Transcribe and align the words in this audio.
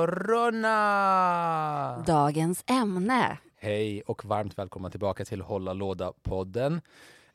Corona! 0.00 2.02
Dagens 2.06 2.64
ämne. 2.66 3.38
Hej 3.56 4.02
och 4.02 4.24
varmt 4.24 4.58
välkomna 4.58 4.90
tillbaka 4.90 5.24
till 5.24 5.40
Hålla 5.40 5.72
Låda-podden. 5.72 6.80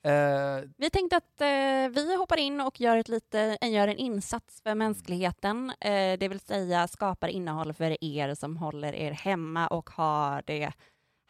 Eh, 0.04 0.70
Vi 0.78 0.90
tänkte 0.90 1.18
att 1.18 1.42
eh, 1.42 1.48
vi 1.96 2.16
hoppar 2.20 2.38
in 2.38 2.62
och 2.62 2.82
gör, 2.82 2.98
ett 2.98 3.10
lite, 3.10 3.58
eh, 3.62 3.70
gör 3.72 3.88
en 3.88 3.98
insats 3.98 4.62
för 4.62 4.76
mänskligheten, 4.76 5.70
eh, 5.80 6.20
det 6.20 6.28
vill 6.28 6.40
säga 6.40 6.88
skapar 6.88 7.28
innehåll 7.28 7.74
för 7.74 8.04
er 8.04 8.36
som 8.36 8.58
håller 8.58 8.94
er 8.96 9.12
hemma 9.12 9.68
och 9.68 9.90
har 9.90 10.44
det 10.46 10.72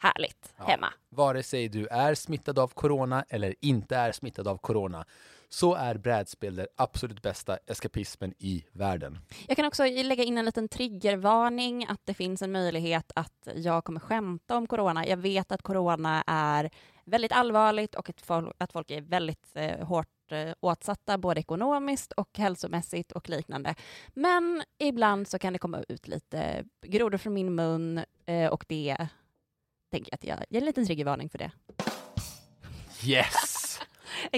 härligt 0.02 0.54
Ja. 0.58 0.64
hemma. 0.64 0.88
vare 1.08 1.42
sig 1.42 1.68
du 1.68 1.86
är 1.86 2.14
smittad 2.14 2.58
av 2.58 2.68
corona 2.68 3.24
eller 3.28 3.54
inte 3.60 3.96
är 3.96 4.12
smittad 4.12 4.48
av 4.48 4.56
corona 4.58 5.04
så 5.48 5.74
är 5.74 5.94
brädspel 5.94 6.56
den 6.56 6.66
absolut 6.76 7.22
bästa 7.22 7.56
eskapismen 7.66 8.34
i 8.38 8.64
världen. 8.72 9.18
Jag 9.48 9.56
kan 9.56 9.66
också 9.66 9.84
lägga 9.84 10.24
in 10.24 10.38
en 10.38 10.44
liten 10.44 10.68
triggervarning 10.68 11.86
att 11.88 12.00
det 12.04 12.14
finns 12.14 12.42
en 12.42 12.52
möjlighet 12.52 13.12
att 13.14 13.48
jag 13.54 13.84
kommer 13.84 14.00
skämta 14.00 14.56
om 14.56 14.66
corona. 14.66 15.06
Jag 15.06 15.16
vet 15.16 15.52
att 15.52 15.62
corona 15.62 16.24
är 16.26 16.70
väldigt 17.04 17.32
allvarligt 17.32 17.94
och 17.94 18.10
att 18.58 18.72
folk, 18.72 18.90
är 18.90 19.00
väldigt 19.00 19.50
eh, 19.54 19.86
hårt 19.86 20.32
eh, 20.32 20.52
åtsatta 20.60 21.18
både 21.18 21.40
ekonomiskt 21.40 22.12
och 22.12 22.38
hälsomässigt 22.38 23.12
och 23.12 23.28
liknande. 23.28 23.74
Men 24.14 24.62
ibland 24.78 25.28
så 25.28 25.38
kan 25.38 25.52
det 25.52 25.58
komma 25.58 25.82
ut 25.88 26.08
lite 26.08 26.64
grodor 26.86 27.18
från 27.18 27.34
min 27.34 27.54
mun 27.54 28.00
eh, 28.26 28.46
och 28.46 28.64
det 28.68 28.96
tänker 29.90 30.12
jag 30.12 30.14
att 30.14 30.24
jag 30.24 30.46
ger 30.50 30.60
en 30.60 30.66
liten 30.66 30.86
triggervarning 30.86 31.28
för 31.28 31.38
det. 31.38 31.50
Yes! 33.04 33.45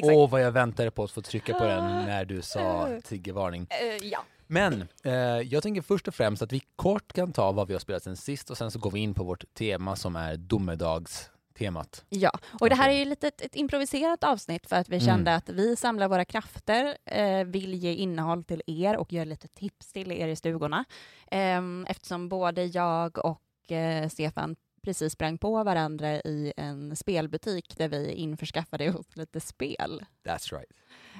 Åh, 0.03 0.31
vad 0.31 0.43
jag 0.43 0.53
väntade 0.53 0.91
på 0.91 1.05
att 1.05 1.11
få 1.11 1.23
trycka 1.23 1.55
på 1.55 1.65
den 1.65 1.85
när 1.85 2.25
du 2.25 2.43
sa 2.43 2.89
triggervarning. 3.05 3.67
Eh, 3.71 4.07
ja. 4.07 4.19
Men 4.47 4.89
eh, 5.05 5.13
jag 5.23 5.63
tänker 5.63 5.83
först 5.83 6.09
och 6.09 6.15
främst 6.15 6.43
att 6.43 6.53
vi 6.53 6.63
kort 6.77 7.13
kan 7.13 7.33
ta 7.33 7.53
vad 7.53 7.67
vi 7.69 7.75
har 7.75 7.81
spelat 7.81 8.03
sen 8.03 8.17
sist 8.17 8.51
och 8.51 8.59
sen 8.59 8.71
så 8.71 8.79
går 8.79 8.91
vi 8.91 9.01
in 9.01 9.15
på 9.15 9.25
vårt 9.25 9.55
tema 9.55 9.97
som 9.97 10.17
är 10.17 10.37
domedagstemat. 10.37 12.05
Ja, 12.09 12.31
och 12.61 12.69
det 12.69 12.75
här 12.75 12.89
är 12.89 12.93
ju 12.99 13.05
lite 13.05 13.29
ett, 13.29 13.41
ett 13.41 13.57
improviserat 13.57 14.25
avsnitt 14.25 14.67
för 14.67 14.77
att 14.77 14.89
vi 14.89 14.97
Mm. 14.97 15.07
kände 15.07 15.35
att 15.35 15.49
vi 15.49 15.77
samlar 15.77 16.09
våra 16.09 16.25
krafter, 16.25 16.97
eh, 17.05 17.45
vill 17.45 17.75
ge 17.75 17.93
innehåll 17.95 18.45
till 18.45 18.63
er 18.67 18.97
och 18.97 19.13
ge 19.13 19.25
lite 19.25 19.49
tips 19.49 19.93
till 19.93 20.13
er 20.13 20.29
i 20.29 20.37
stugorna. 20.37 20.85
Ehm, 21.31 21.87
eftersom 21.89 22.29
både 22.29 22.65
jag 22.65 23.19
och 23.25 23.73
eh, 23.73 24.09
Stefan 24.09 24.57
precis 24.89 25.13
sprang 25.13 25.39
på 25.39 25.65
varandra 25.65 26.09
i 26.15 26.53
en 26.57 26.97
spelbutik 26.97 27.79
där 27.79 27.89
vi 27.89 28.13
införskaffade 28.13 28.95
oss 28.95 29.17
lite 29.17 29.41
spel. 29.41 30.05
That's 30.25 30.53
right. 30.53 30.73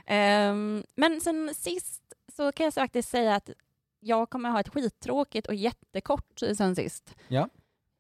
Ehm, 0.07 0.85
men 0.95 1.21
sen 1.21 1.55
sist 1.55 2.03
så 2.37 2.53
kan 2.53 2.65
jag 2.65 2.75
faktiskt 2.75 3.09
säga 3.09 3.35
att 3.35 3.51
jag 4.01 4.31
kommer 4.31 4.51
ha 4.51 4.61
ett 4.61 4.69
skittråkigt 4.69 5.47
och 5.47 5.55
jättekort 5.55 6.39
sen 6.57 6.77
sist. 6.77 7.15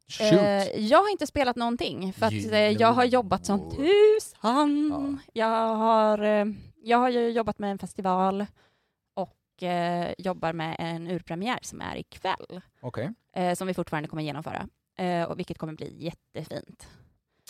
Shoot! 0.08 0.32
Eh, 0.32 0.80
jag 0.86 0.98
har 0.98 1.10
inte 1.10 1.26
spelat 1.26 1.56
någonting 1.56 2.12
för 2.12 2.26
att 2.26 2.32
You 2.32 2.52
eh, 2.54 2.70
jag 2.72 2.92
har 2.92 3.04
jobbat 3.04 3.46
som 3.46 3.70
tusan. 3.70 5.20
Jag, 5.32 5.74
har, 5.76 6.18
eh, 6.22 6.46
jag 6.82 6.98
har 6.98 7.08
ju 7.08 7.30
jobbat 7.30 7.58
med 7.58 7.70
en 7.70 7.78
festival 7.78 8.46
och 9.14 9.62
jobbar 10.18 10.52
med 10.52 10.76
en 10.78 11.08
urpremiär 11.08 11.58
som 11.62 11.80
är 11.80 11.96
ikväll, 11.96 12.60
eh, 13.36 13.54
som 13.54 13.66
vi 13.66 13.74
fortfarande 13.74 14.08
kommer 14.08 14.22
genomföra, 14.22 14.68
eh, 14.98 15.22
och 15.22 15.38
vilket 15.38 15.58
kommer 15.58 15.72
bli 15.72 16.04
jättefint. 16.04 16.86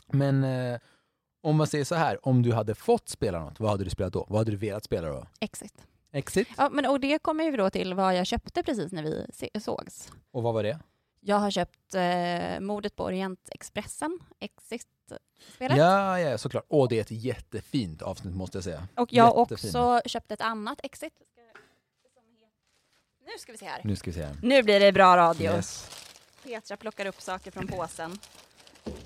Men 0.06 0.44
eh, 0.44 0.78
om 1.42 1.56
man 1.56 1.66
säger 1.66 1.84
så 1.84 1.94
här, 1.94 2.28
om 2.28 2.42
du 2.42 2.52
hade 2.52 2.74
fått 2.74 3.08
spela 3.08 3.40
något, 3.40 3.60
vad 3.60 3.70
hade 3.70 3.84
du 3.84 3.90
spelat 3.90 4.12
då? 4.12 4.26
Vad 4.28 4.38
hade 4.38 4.50
du 4.50 4.56
velat 4.56 4.84
spela 4.84 5.08
då? 5.08 5.26
Exit. 5.40 5.74
Exit? 6.12 6.48
Ja, 6.56 6.68
men, 6.72 6.86
och 6.86 7.00
det 7.00 7.18
kommer 7.22 7.44
ju 7.44 7.56
då 7.56 7.70
till 7.70 7.94
vad 7.94 8.16
jag 8.16 8.26
köpte 8.26 8.62
precis 8.62 8.92
när 8.92 9.02
vi 9.02 9.26
se- 9.32 9.60
sågs. 9.60 10.12
Och 10.30 10.42
vad 10.42 10.54
var 10.54 10.62
det? 10.62 10.78
Jag 11.20 11.36
har 11.36 11.50
köpt 11.50 11.94
eh, 11.94 12.60
Mordet 12.60 12.96
på 12.96 13.04
Orientexpressen, 13.04 14.18
Exit-spelet. 14.40 15.76
Ja, 15.78 16.20
ja, 16.20 16.38
såklart. 16.38 16.64
Åh, 16.68 16.88
det 16.88 16.96
är 16.96 17.00
ett 17.00 17.10
jättefint 17.10 18.02
avsnitt 18.02 18.34
måste 18.36 18.56
jag 18.56 18.64
säga. 18.64 18.88
Och 18.96 19.12
jag 19.12 19.24
har 19.24 19.36
också 19.36 20.00
köpt 20.06 20.32
ett 20.32 20.40
annat 20.40 20.80
Exit. 20.82 21.12
Nu 23.26 23.32
ska 23.38 23.52
vi 23.52 23.58
se 23.58 23.66
här. 23.66 23.80
Nu 23.84 23.96
ska 23.96 24.10
vi 24.10 24.14
se. 24.14 24.22
här. 24.22 24.36
Nu 24.42 24.62
blir 24.62 24.80
det 24.80 24.92
bra 24.92 25.16
radio. 25.16 25.50
Yes. 25.52 25.97
Petra 26.48 26.76
plockar 26.76 27.06
upp 27.06 27.20
saker 27.22 27.50
från 27.50 27.66
påsen. 27.66 28.18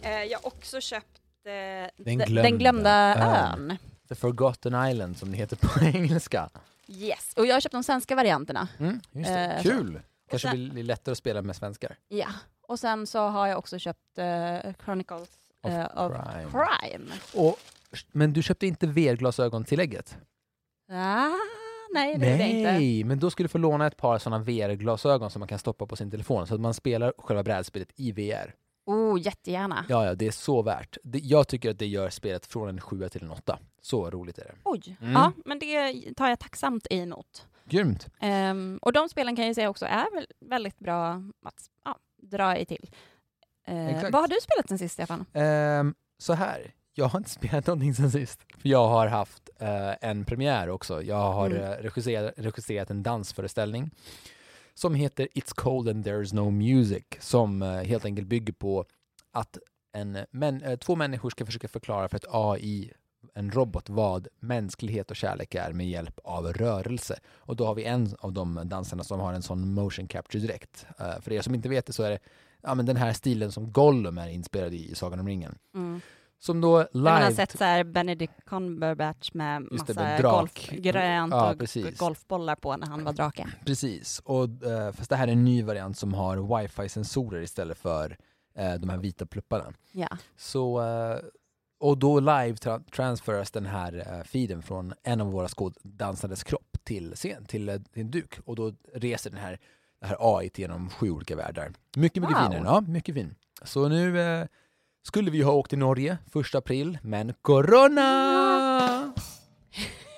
Eh, 0.02 0.22
jag 0.24 0.38
har 0.38 0.46
också 0.46 0.80
köpt 0.80 1.20
eh, 1.44 1.50
Den 2.04 2.18
glömda 2.18 2.42
den 2.42 2.58
glömda 2.58 3.14
ön. 3.16 3.70
ön. 3.70 3.76
The 4.08 4.14
Forgotten 4.14 4.88
Island 4.90 5.16
som 5.18 5.30
det 5.30 5.36
heter 5.36 5.56
på 5.56 5.84
engelska. 5.84 6.50
Yes, 6.88 7.32
och 7.36 7.46
jag 7.46 7.54
har 7.54 7.60
köpt 7.60 7.72
de 7.72 7.84
svenska 7.84 8.14
varianterna. 8.16 8.68
Mm, 8.78 9.00
just 9.12 9.28
det. 9.30 9.38
Eh, 9.40 9.62
Kul! 9.62 10.00
Kanske 10.30 10.48
sen- 10.48 10.70
blir 10.70 10.82
lättare 10.82 11.12
att 11.12 11.18
spela 11.18 11.42
med 11.42 11.56
svenskar. 11.56 11.96
Ja, 12.08 12.26
och 12.68 12.78
sen 12.78 13.06
så 13.06 13.18
har 13.28 13.46
jag 13.46 13.58
också 13.58 13.78
köpt 13.78 14.18
eh, 14.18 14.72
Chronicles 14.84 15.28
Of 15.62 15.70
eh, 15.72 16.04
of 16.06 16.12
Crime. 16.12 16.50
Crime. 16.50 17.04
Och, 17.34 17.56
men 18.12 18.32
du 18.32 18.42
köpte 18.42 18.66
inte 18.66 18.86
VR-glasögon-tillägget? 18.86 20.16
Ah, 20.92 21.28
nej, 21.92 22.18
det 22.18 22.30
gjorde 22.30 22.42
jag 22.42 22.48
inte. 22.50 22.72
Nej, 22.72 23.04
men 23.04 23.18
då 23.18 23.30
skulle 23.30 23.44
du 23.44 23.48
få 23.48 23.58
låna 23.58 23.86
ett 23.86 23.96
par 23.96 24.18
sådana 24.18 24.44
VR-glasögon 24.44 25.30
som 25.30 25.40
man 25.40 25.48
kan 25.48 25.58
stoppa 25.58 25.86
på 25.86 25.96
sin 25.96 26.10
telefon 26.10 26.46
så 26.46 26.54
att 26.54 26.60
man 26.60 26.74
spelar 26.74 27.12
själva 27.18 27.42
brädspelet 27.42 27.88
i 27.96 28.12
VR. 28.12 28.54
Oh, 28.86 29.20
jättegärna. 29.20 29.84
Ja, 29.88 30.04
ja, 30.06 30.14
det 30.14 30.26
är 30.26 30.30
så 30.30 30.62
värt. 30.62 30.96
Jag 31.02 31.48
tycker 31.48 31.70
att 31.70 31.78
det 31.78 31.86
gör 31.86 32.10
spelet 32.10 32.46
från 32.46 32.68
en 32.68 32.80
sjua 32.80 33.08
till 33.08 33.22
en 33.22 33.30
åtta. 33.30 33.58
Så 33.80 34.10
roligt 34.10 34.38
är 34.38 34.44
det. 34.44 34.54
Oj, 34.64 34.96
Mm. 35.00 35.12
ja, 35.12 35.32
men 35.44 35.58
det 35.58 35.94
tar 36.16 36.28
jag 36.28 36.38
tacksamt 36.38 36.86
emot. 36.90 37.46
Grymt! 37.64 38.06
Ehm, 38.20 38.78
och 38.82 38.92
de 38.92 39.08
spelen 39.08 39.36
kan 39.36 39.46
jag 39.46 39.54
säga 39.54 39.70
också 39.70 39.86
är 39.86 40.14
väl 40.14 40.26
väldigt 40.40 40.78
bra 40.78 41.12
att 41.44 41.70
ja, 41.84 41.96
dra 42.22 42.56
i 42.58 42.64
till. 42.66 42.90
Exakt. 43.66 44.12
vad 44.12 44.22
har 44.22 44.28
du 44.28 44.36
spelat 44.42 44.68
sen 44.68 44.78
sist, 44.78 44.94
Stefan? 44.94 45.24
Ehm, 45.32 45.94
så 46.18 46.32
här, 46.32 46.74
jag 46.94 47.04
har 47.08 47.18
inte 47.18 47.30
spelat 47.30 47.66
någonting 47.66 47.94
sen 47.94 48.10
sist. 48.10 48.40
För 48.58 48.68
jag 48.68 48.88
har 48.88 49.06
haft 49.06 49.50
eh, 49.58 49.92
en 50.00 50.24
premiär 50.24 50.68
också. 50.70 51.02
Jag 51.02 51.32
har 51.32 51.46
Mm. 51.50 51.62
eh, 51.62 51.68
regisserat, 51.70 52.34
regisserat 52.36 52.90
en 52.90 53.02
dansföreställning 53.02 53.90
som 54.74 54.94
heter 54.94 55.28
It's 55.34 55.54
cold 55.54 55.88
and 55.88 56.06
there's 56.06 56.34
no 56.34 56.50
music 56.50 57.04
som 57.20 57.62
eh, 57.62 57.68
helt 57.82 58.04
enkelt 58.04 58.28
bygger 58.28 58.52
på 58.52 58.84
att 59.32 59.58
en, 59.92 60.18
men, 60.30 60.62
eh, 60.62 60.76
två 60.78 60.96
människor 60.96 61.30
ska 61.30 61.46
försöka 61.46 61.68
förklara 61.68 62.08
för 62.08 62.16
ett 62.16 62.24
AI, 62.28 62.92
en 63.34 63.50
robot, 63.50 63.88
vad 63.88 64.28
mänsklighet 64.40 65.10
och 65.10 65.16
kärlek 65.16 65.54
är 65.54 65.72
med 65.72 65.88
hjälp 65.88 66.20
av 66.24 66.52
rörelse. 66.52 67.18
Och 67.36 67.56
då 67.56 67.66
har 67.66 67.74
vi 67.74 67.84
en 67.84 68.16
av 68.18 68.32
de 68.32 68.60
dansarna 68.64 69.04
som 69.04 69.20
har 69.20 69.32
en 69.32 69.42
sån 69.42 69.74
motion 69.74 70.06
capture 70.08 70.40
direkt. 70.42 70.86
Eh, 70.98 71.20
för 71.20 71.32
er 71.32 71.42
som 71.42 71.54
inte 71.54 71.68
vet 71.68 71.86
det 71.86 71.92
så 71.92 72.02
är 72.02 72.10
det 72.10 72.18
ja, 72.62 72.74
men 72.74 72.86
den 72.86 72.96
här 72.96 73.12
stilen 73.12 73.52
som 73.52 73.72
Gollum 73.72 74.18
är 74.18 74.28
inspelad 74.28 74.74
i 74.74 74.90
i 74.90 74.94
Sagan 74.94 75.20
om 75.20 75.28
ringen. 75.28 75.58
Mm. 75.74 76.00
Som 76.42 76.60
då 76.60 76.76
När 76.92 77.00
man 77.02 77.12
har 77.12 77.20
live... 77.20 77.34
sett 77.34 77.58
så 77.58 77.64
här 77.64 77.84
Benedict 77.84 78.44
Cumberbatch 78.46 79.30
med 79.34 79.66
Just 79.70 79.86
det, 79.86 79.94
massa 79.94 80.06
med 80.08 80.22
golf, 80.22 80.70
grönt 80.70 81.32
Ja, 81.32 81.52
och 81.52 81.58
precis. 81.58 81.98
golfbollar 81.98 82.56
på 82.56 82.76
när 82.76 82.86
han 82.86 83.04
var 83.04 83.12
drake. 83.12 83.48
Precis, 83.66 84.22
och, 84.24 84.64
eh, 84.66 84.92
fast 84.92 85.10
det 85.10 85.16
här 85.16 85.28
är 85.28 85.32
en 85.32 85.44
ny 85.44 85.62
variant 85.62 85.98
som 85.98 86.14
har 86.14 86.36
wifi-sensorer 86.58 87.40
istället 87.42 87.78
för 87.78 88.16
eh, 88.58 88.74
de 88.74 88.88
här 88.88 88.98
vita 88.98 89.26
plupparna. 89.26 89.72
Ja. 89.92 90.08
Så, 90.36 90.80
eh, 90.80 91.18
och 91.80 91.98
då 91.98 92.20
live 92.20 92.52
tra- 92.54 92.90
transferas 92.90 93.50
den 93.50 93.66
här 93.66 94.22
feeden 94.24 94.62
från 94.62 94.94
en 95.02 95.20
av 95.20 95.32
våra 95.32 95.48
skåddansares 95.48 96.44
kropp 96.44 96.76
till 96.84 97.12
scen, 97.14 97.44
till, 97.44 97.80
till 97.92 98.02
en 98.02 98.10
duk. 98.10 98.38
Och 98.44 98.56
då 98.56 98.72
reser 98.94 99.30
den 99.30 99.38
här, 99.40 99.58
det 100.00 100.06
här 100.06 100.16
AI 100.38 100.50
genom 100.54 100.90
sju 100.90 101.10
olika 101.10 101.36
världar. 101.36 101.72
Mycket, 101.96 102.22
mycket 102.22 102.36
Wow. 102.36 102.44
finare. 102.50 102.62
Ja, 102.64 102.80
mycket 102.80 103.14
fin. 103.14 103.34
Så 103.62 103.88
nu 103.88 104.18
skulle 105.02 105.30
vi 105.30 105.42
ha 105.42 105.52
åkt 105.52 105.70
till 105.70 105.78
Norge 105.78 106.18
första 106.32 106.58
april, 106.58 106.98
men 107.02 107.34
corona! 107.42 109.12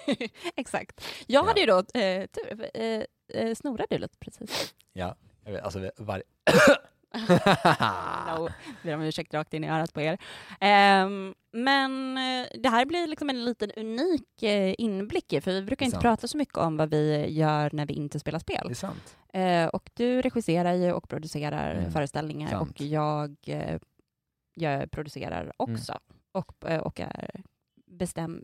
Exakt. 0.57 1.05
Jag 1.27 1.45
Ja. 1.45 1.49
hade 1.49 1.61
ju 1.61 1.67
då 1.67 1.79
eh, 1.79 2.27
tur, 2.27 2.71
eh, 2.75 3.03
eh, 3.43 3.55
snorade 3.55 3.87
du 3.91 3.99
lite 3.99 4.19
precis. 4.19 4.75
Ja, 4.93 5.17
jag 5.45 5.53
vet, 5.53 5.63
alltså 5.65 5.91
var, 5.97 6.23
no, 8.27 8.49
ber 8.83 8.95
om 8.95 9.03
ursäkt 9.03 9.35
rakt 9.35 9.55
in 9.55 9.65
i 9.65 9.69
örat 9.71 9.93
på 9.95 10.01
er. 10.01 10.19
Ehm, 10.61 11.35
men 11.53 12.19
eh, 12.19 12.47
det 12.63 12.69
här 12.69 12.87
blir 12.87 13.07
liksom 13.07 13.31
en 13.31 13.45
liten 13.45 13.71
unik 13.77 14.43
eh, 14.43 14.75
inblick, 14.79 15.27
för 15.43 15.51
vi 15.53 15.63
brukar 15.63 15.77
Det 15.77 15.85
är 15.85 15.87
inte 15.87 15.95
sant. 15.95 16.03
prata 16.03 16.29
så 16.29 16.37
mycket 16.37 16.57
om 16.59 16.77
vad 16.77 16.91
vi 16.91 17.27
gör 17.31 17.71
när 17.73 17.87
vi 17.87 17.95
inte 17.95 18.19
spelar 18.21 18.39
Det 18.39 18.43
spel. 18.43 18.71
är 18.71 18.75
sant. 18.75 19.17
Eh, 19.33 19.67
och 19.67 19.91
du 19.95 20.23
regisserar 20.23 20.73
ju 20.75 20.93
och 20.93 21.09
producerar 21.09 21.75
Mm, 21.75 21.93
föreställningar 21.93 22.49
sant. 22.51 22.71
och 22.71 22.81
jag, 22.81 23.37
jag 24.55 24.91
producerar 24.91 25.41
Mm. 25.43 25.53
också 25.56 25.99
och, 26.33 26.71
eh, 26.71 26.81
och 26.81 27.01
är 27.01 27.43
bestäm, 27.87 28.43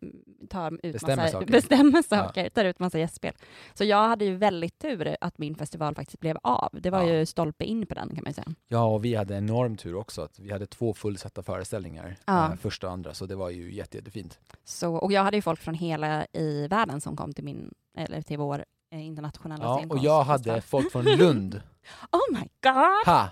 tar 0.51 0.81
ut 0.83 0.93
Bestämmer 0.93 1.17
massa, 1.17 1.33
saker. 1.33 1.47
bestämmer 1.53 2.03
saker, 2.03 2.49
tar 2.51 2.65
ut 2.65 2.79
massa 2.79 2.99
gästspel. 2.99 3.33
Så 3.75 3.85
jag 3.85 4.09
hade 4.09 4.25
ju 4.25 4.37
väldigt 4.37 4.79
tur 4.79 5.17
att 5.21 5.39
min 5.39 5.55
festival 5.55 5.95
faktiskt 5.95 6.21
blev 6.21 6.37
av. 6.43 6.69
Det 6.73 6.91
var 6.91 7.03
Ja. 7.03 7.13
ju 7.13 7.27
stolpe 7.27 7.65
in 7.65 7.87
på 7.87 7.95
den 7.95 8.15
kan 8.15 8.25
man 8.25 8.35
säga. 8.35 8.47
Ja, 8.69 8.85
och 8.85 9.05
vi 9.05 9.15
hade 9.15 9.37
enorm 9.37 9.77
tur 9.77 9.95
också. 9.95 10.23
Att 10.23 10.39
vi 10.39 10.53
hade 10.53 10.67
två 10.67 10.95
fullsatta 10.95 11.43
föreställningar, 11.43 12.17
Ja. 12.27 12.49
eh, 12.51 12.55
första 12.57 12.87
och 12.87 12.93
andra, 12.93 13.15
så 13.15 13.27
det 13.27 13.37
var 13.37 13.51
ju 13.51 13.75
jätte, 13.75 13.97
jättefint. 13.99 14.39
Så, 14.65 14.95
och 14.95 15.13
jag 15.13 15.23
hade 15.25 15.37
ju 15.37 15.43
folk 15.43 15.61
från 15.61 15.75
hela 15.75 16.27
i 16.33 16.67
världen 16.69 17.01
som 17.01 17.17
kom 17.17 17.33
till 17.33 17.45
min, 17.45 17.75
eller 17.97 18.23
till 18.23 18.39
vår 18.39 18.65
eh, 18.93 19.07
internationella 19.07 19.65
Ja, 19.65 19.75
och 19.75 19.81
scenkonst- 19.81 20.05
jag 20.05 20.23
hade 20.23 20.61
folk 20.61 20.93
från 20.93 21.05
Lund, 21.05 21.55
Oh 22.13 22.39
my 22.41 22.49
god! 22.63 23.07
ha, 23.07 23.29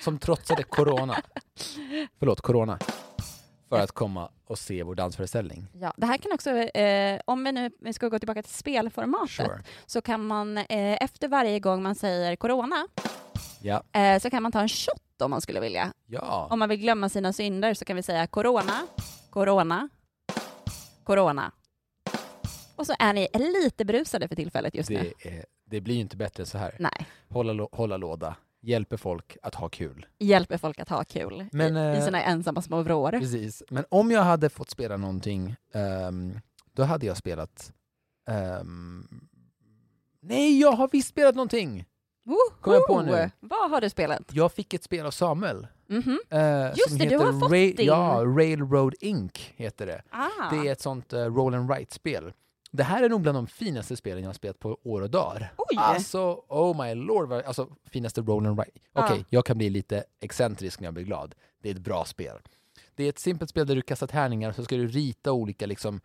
som 0.00 0.18
trotsade 0.18 0.62
corona, 0.62 1.16
förlåt, 2.18 2.40
corona, 2.40 2.78
för 3.68 3.80
att 3.80 3.92
komma 3.92 4.30
och 4.44 4.58
se 4.58 4.82
vår 4.82 4.94
dansföreställning. 4.94 5.66
Ja, 5.72 5.94
det 5.96 6.06
här 6.06 6.16
kan 6.18 6.32
också, 6.32 6.50
eh, 6.50 7.20
om 7.24 7.44
vi 7.44 7.52
nu 7.52 7.70
vi 7.80 7.92
ska 7.92 8.08
gå 8.08 8.18
tillbaka 8.18 8.42
till 8.42 8.54
spelformatet, 8.54 9.30
Sure. 9.46 9.62
så 9.86 10.00
kan 10.02 10.26
man 10.26 10.58
eh, 10.58 10.66
efter 11.02 11.28
varje 11.28 11.60
gång 11.60 11.82
man 11.82 11.94
säger 11.94 12.36
corona, 12.36 12.86
Ja, 13.60 13.82
eh, 13.92 14.18
så 14.20 14.30
kan 14.30 14.42
man 14.42 14.52
ta 14.52 14.60
en 14.60 14.68
shot 14.68 15.22
om 15.22 15.30
man 15.30 15.40
skulle 15.40 15.60
vilja. 15.60 15.92
ja. 16.06 16.48
Om 16.50 16.58
man 16.58 16.68
vill 16.68 16.78
glömma 16.80 17.08
sina 17.08 17.32
synder 17.32 17.74
så 17.74 17.84
kan 17.84 17.96
vi 17.96 18.02
säga 18.02 18.26
corona, 18.26 18.86
corona, 19.30 19.88
corona. 21.04 21.52
Och 22.76 22.86
så 22.86 22.94
är 22.98 23.12
ni 23.12 23.28
lite 23.34 23.84
brusade 23.84 24.28
för 24.28 24.36
tillfället 24.36 24.74
just 24.74 24.90
nu. 24.90 25.12
Det, 25.22 25.28
är, 25.28 25.44
det 25.64 25.80
blir 25.80 25.94
ju 25.94 26.00
inte 26.00 26.16
bättre 26.16 26.46
så 26.46 26.58
här. 26.58 26.76
Nej, 26.78 27.06
Hålla, 27.28 27.68
hålla 27.72 27.96
låda, 27.96 28.36
hjälper 28.62 28.96
folk 28.96 29.36
att 29.42 29.54
ha 29.54 29.68
kul. 29.68 30.06
hjälper 30.18 30.56
folk 30.58 30.78
att 30.78 30.88
ha 30.88 31.04
kul 31.04 31.46
Men, 31.52 31.76
i, 31.76 31.80
i 31.80 31.98
eh, 31.98 32.04
sina 32.04 32.22
ensamma 32.22 32.62
små 32.62 32.82
vrår. 32.82 33.10
Precis. 33.10 33.62
Men 33.70 33.84
om 33.88 34.10
jag 34.10 34.22
hade 34.22 34.48
fått 34.50 34.70
spela 34.70 34.96
någonting, 34.96 35.56
ehm, 35.74 36.40
då 36.72 36.82
hade 36.82 37.06
jag 37.06 37.16
spelat... 37.16 37.72
ehm, 38.28 39.06
nej, 40.20 40.60
jag 40.60 40.72
har 40.72 40.88
visst 40.92 41.08
spelat 41.08 41.34
någonting! 41.34 41.84
Kom 42.60 42.72
jag 42.74 42.86
på 42.86 43.02
nu. 43.02 43.30
Vad 43.40 43.70
har 43.70 43.80
du 43.80 43.90
spelat? 43.90 44.22
Jag 44.32 44.52
fick 44.52 44.74
ett 44.74 44.84
spel 44.84 45.06
av 45.06 45.10
Samuel. 45.10 45.66
Mhm. 45.86 46.18
eh, 46.30 46.66
Just 46.68 46.88
som 46.88 46.98
det, 46.98 47.04
du 47.04 47.10
heter 47.10 47.24
har 47.26 47.40
fått 47.40 47.50
Ra- 47.50 47.76
din. 47.76 47.86
Ja, 47.86 48.22
Railroad 48.26 48.94
Inc. 49.00 49.52
heter 49.56 49.86
det. 49.86 50.02
Ah. 50.10 50.50
Det 50.50 50.68
är 50.68 50.72
ett 50.72 50.80
sånt 50.80 51.12
uh, 51.12 51.18
roll 51.18 51.54
and 51.54 51.70
write-spel. 51.70 52.32
Det 52.74 52.82
här 52.82 53.02
är 53.02 53.08
nog 53.08 53.20
bland 53.20 53.38
de 53.38 53.46
finaste 53.46 53.96
spelen 53.96 54.22
jag 54.22 54.28
har 54.28 54.34
spelat 54.34 54.58
på 54.58 54.78
år 54.84 55.00
och 55.02 55.10
dagar. 55.10 55.52
Oj! 55.58 55.76
Alltså, 55.78 56.42
oh 56.48 56.84
my 56.84 56.94
lord. 56.94 57.32
Alltså, 57.32 57.68
finaste 57.90 58.20
roll 58.20 58.46
and 58.46 58.56
write. 58.58 58.78
Okej, 58.92 59.16
Ja. 59.18 59.24
jag 59.28 59.46
kan 59.46 59.58
bli 59.58 59.70
lite 59.70 60.04
excentrisk 60.20 60.80
när 60.80 60.86
jag 60.86 60.94
blir 60.94 61.04
glad. 61.04 61.34
Det 61.62 61.70
är 61.70 61.74
ett 61.74 61.80
bra 61.80 62.04
spel. 62.04 62.36
Det 62.94 63.04
är 63.04 63.08
ett 63.08 63.18
simpelt 63.18 63.50
spel 63.50 63.66
där 63.66 63.74
du 63.74 63.82
kastar 63.82 64.06
tärningar 64.06 64.52
så 64.52 64.64
ska 64.64 64.76
du 64.76 64.86
rita 64.88 65.32
olika 65.32 65.66
liksom, 65.66 66.00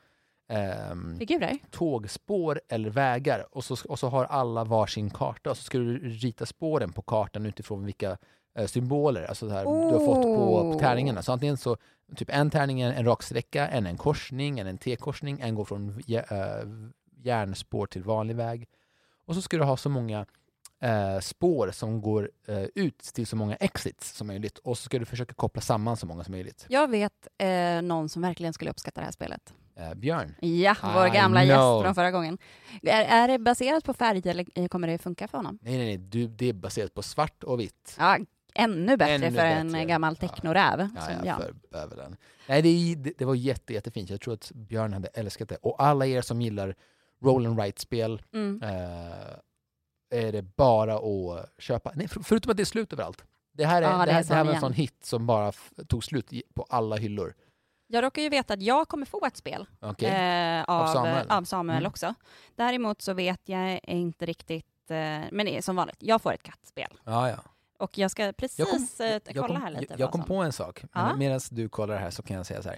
ehm, 0.49 1.17
Figurer? 1.19 1.57
tågspår 1.71 2.61
eller 2.69 2.89
vägar 2.89 3.45
och 3.51 3.63
så, 3.63 3.75
och 3.89 3.99
så 3.99 4.07
har 4.07 4.25
alla 4.25 4.63
varsin 4.63 5.09
karta 5.09 5.49
och 5.49 5.57
så 5.57 5.63
ska 5.63 5.77
du 5.77 5.97
rita 6.09 6.45
spåren 6.45 6.91
på 6.93 7.01
kartan 7.01 7.45
utifrån 7.45 7.85
vilka 7.85 8.17
eh, 8.57 8.65
symboler 8.65 9.23
alltså 9.23 9.47
det 9.47 9.53
här, 9.53 9.63
du 9.63 9.69
har 9.97 10.05
fått 10.05 10.23
på, 10.23 10.35
på 10.35 10.61
Oh. 10.61 10.79
tärningarna. 10.79 11.21
Så 11.21 11.31
antingen 11.31 11.57
så, 11.57 11.77
typ 12.15 12.29
en 12.29 12.49
tärning 12.49 12.81
är 12.81 12.93
en 12.93 13.05
rak 13.05 13.23
sträcka, 13.23 13.67
en 13.67 13.85
en 13.85 13.97
korsning, 13.97 14.59
en 14.59 14.67
en 14.67 14.77
T-korsning, 14.77 15.39
en 15.41 15.55
går 15.55 15.65
från 15.65 16.03
eh, 16.07 16.23
järnspår 17.23 17.85
till 17.87 18.03
vanlig 18.03 18.35
väg. 18.35 18.67
Och 19.25 19.35
så 19.35 19.41
ska 19.41 19.57
du 19.57 19.63
ha 19.63 19.77
så 19.77 19.89
många 19.89 20.25
eh, 20.81 21.19
spår 21.19 21.71
som 21.71 22.01
går 22.01 22.31
eh, 22.47 22.63
ut 22.75 22.99
till 22.99 23.27
så 23.27 23.35
många 23.35 23.55
exits 23.55 24.13
som 24.13 24.27
möjligt 24.27 24.57
och 24.57 24.77
så 24.77 24.83
ska 24.83 24.99
du 24.99 25.05
försöka 25.05 25.33
koppla 25.33 25.61
samman 25.61 25.97
så 25.97 26.05
många 26.05 26.23
som 26.23 26.31
möjligt. 26.31 26.65
Jag 26.69 26.89
vet 26.89 27.27
eh, 27.37 27.81
någon 27.81 28.09
som 28.09 28.21
verkligen 28.21 28.53
skulle 28.53 28.71
uppskatta 28.71 29.01
det 29.01 29.05
här 29.05 29.11
spelet. 29.11 29.53
Eh, 29.75 29.93
Björn? 29.93 30.35
Ja, 30.39 30.75
vår 30.95 31.07
I 31.07 31.09
gamla 31.09 31.39
know. 31.39 31.49
gäst 31.49 31.85
från 31.85 31.95
förra 31.95 32.11
gången. 32.11 32.37
Är, 32.83 33.03
är 33.03 33.27
det 33.27 33.39
baserat 33.39 33.83
på 33.83 33.93
färg 33.93 34.21
eller 34.25 34.67
kommer 34.67 34.87
det 34.87 34.97
funka 34.97 35.27
för 35.27 35.37
honom? 35.37 35.59
Nej, 35.61 35.77
nej, 35.77 35.85
nej, 35.85 35.97
du, 35.97 36.27
det 36.27 36.49
är 36.49 36.53
baserat 36.53 36.93
på 36.93 37.03
svart 37.03 37.43
och 37.43 37.59
vitt. 37.59 37.95
Ja, 37.99 38.17
ännu 38.57 38.97
bättre 38.97 39.13
Ännu 39.27 39.31
för 39.37 39.45
en 39.45 39.71
bättre. 39.71 39.85
gammal 39.85 40.15
technoräv 40.15 40.89
Ja, 40.95 41.01
ja, 41.09 41.25
jag. 41.25 41.37
för. 41.37 42.17
Nej, 42.47 42.61
det, 42.95 42.95
det, 43.17 43.25
var 43.25 43.35
jätte, 43.35 43.73
jättefint. 43.73 44.09
Jag 44.09 44.21
tror 44.21 44.33
att 44.33 44.51
Björn 44.55 44.93
hade 44.93 45.07
älskat 45.07 45.49
det. 45.49 45.55
Och 45.55 45.83
alla 45.83 46.05
er 46.05 46.21
som 46.21 46.41
gillar 46.41 46.75
roll 47.23 47.45
and 47.45 47.59
write-spel 47.59 48.21
Mm. 48.33 48.61
eh, 48.63 50.19
är 50.19 50.31
det 50.31 50.41
bara 50.41 50.95
att 50.95 51.49
köpa. 51.57 51.91
Nej, 51.95 52.07
för, 52.07 52.19
förutom 52.23 52.51
att 52.51 52.57
det 52.57 52.63
är 52.63 52.65
slut 52.65 52.93
överallt. 52.93 53.25
Det 53.53 53.65
här, 53.65 53.81
är, 53.81 53.85
Ja, 53.91 53.97
det 53.97 54.05
det 54.05 54.11
är 54.11 54.13
här, 54.15 54.23
det 54.23 54.33
här 54.35 54.43
var 54.43 54.53
en 54.53 54.59
sån 54.61 54.73
hit 54.73 54.95
som 55.05 55.27
bara 55.27 55.51
tog 55.87 56.03
slut 56.03 56.31
på 56.55 56.65
alla 56.69 56.95
hyllor. 56.95 57.33
Jag 57.87 58.03
råkar 58.03 58.21
ju 58.21 58.29
veta 58.29 58.53
att 58.53 58.61
jag 58.61 58.87
kommer 58.87 59.05
få 59.05 59.25
ett 59.25 59.37
spel 59.37 59.65
Okej? 59.79 60.09
eh, 60.09 60.63
av, 60.63 60.81
av 60.81 60.93
Samuel. 60.93 61.45
Samuel, 61.45 61.77
Mm. 61.77 61.89
också. 61.89 62.13
Däremot 62.55 63.01
så 63.01 63.13
vet 63.13 63.41
jag 63.45 63.79
inte 63.83 64.25
riktigt, 64.25 64.65
eh, 64.91 64.95
men 65.31 65.47
är 65.47 65.61
som 65.61 65.75
vanligt, 65.75 65.97
jag 65.99 66.21
får 66.21 66.33
ett 66.33 66.43
kattspel. 66.43 66.93
Ja, 67.03 67.29
ja. 67.29 67.37
Och 67.77 67.97
jag 67.97 68.11
ska 68.11 68.33
precis 68.37 68.59
Jag 68.59 68.67
kom, 68.67 68.87
eh, 69.35 69.41
kolla 69.47 69.59
här 69.59 69.71
lite. 69.71 69.85
jag, 69.93 69.99
jag 69.99 70.11
kom 70.11 70.21
som- 70.21 70.27
på 70.27 70.35
en 70.35 70.51
sak. 70.51 70.83
Ja. 70.93 71.15
Medan 71.15 71.39
du 71.51 71.69
kollar 71.69 71.97
här 71.97 72.09
så 72.09 72.23
kan 72.23 72.37
jag 72.37 72.45
säga 72.45 72.61
så 72.61 72.69
här. 72.69 72.77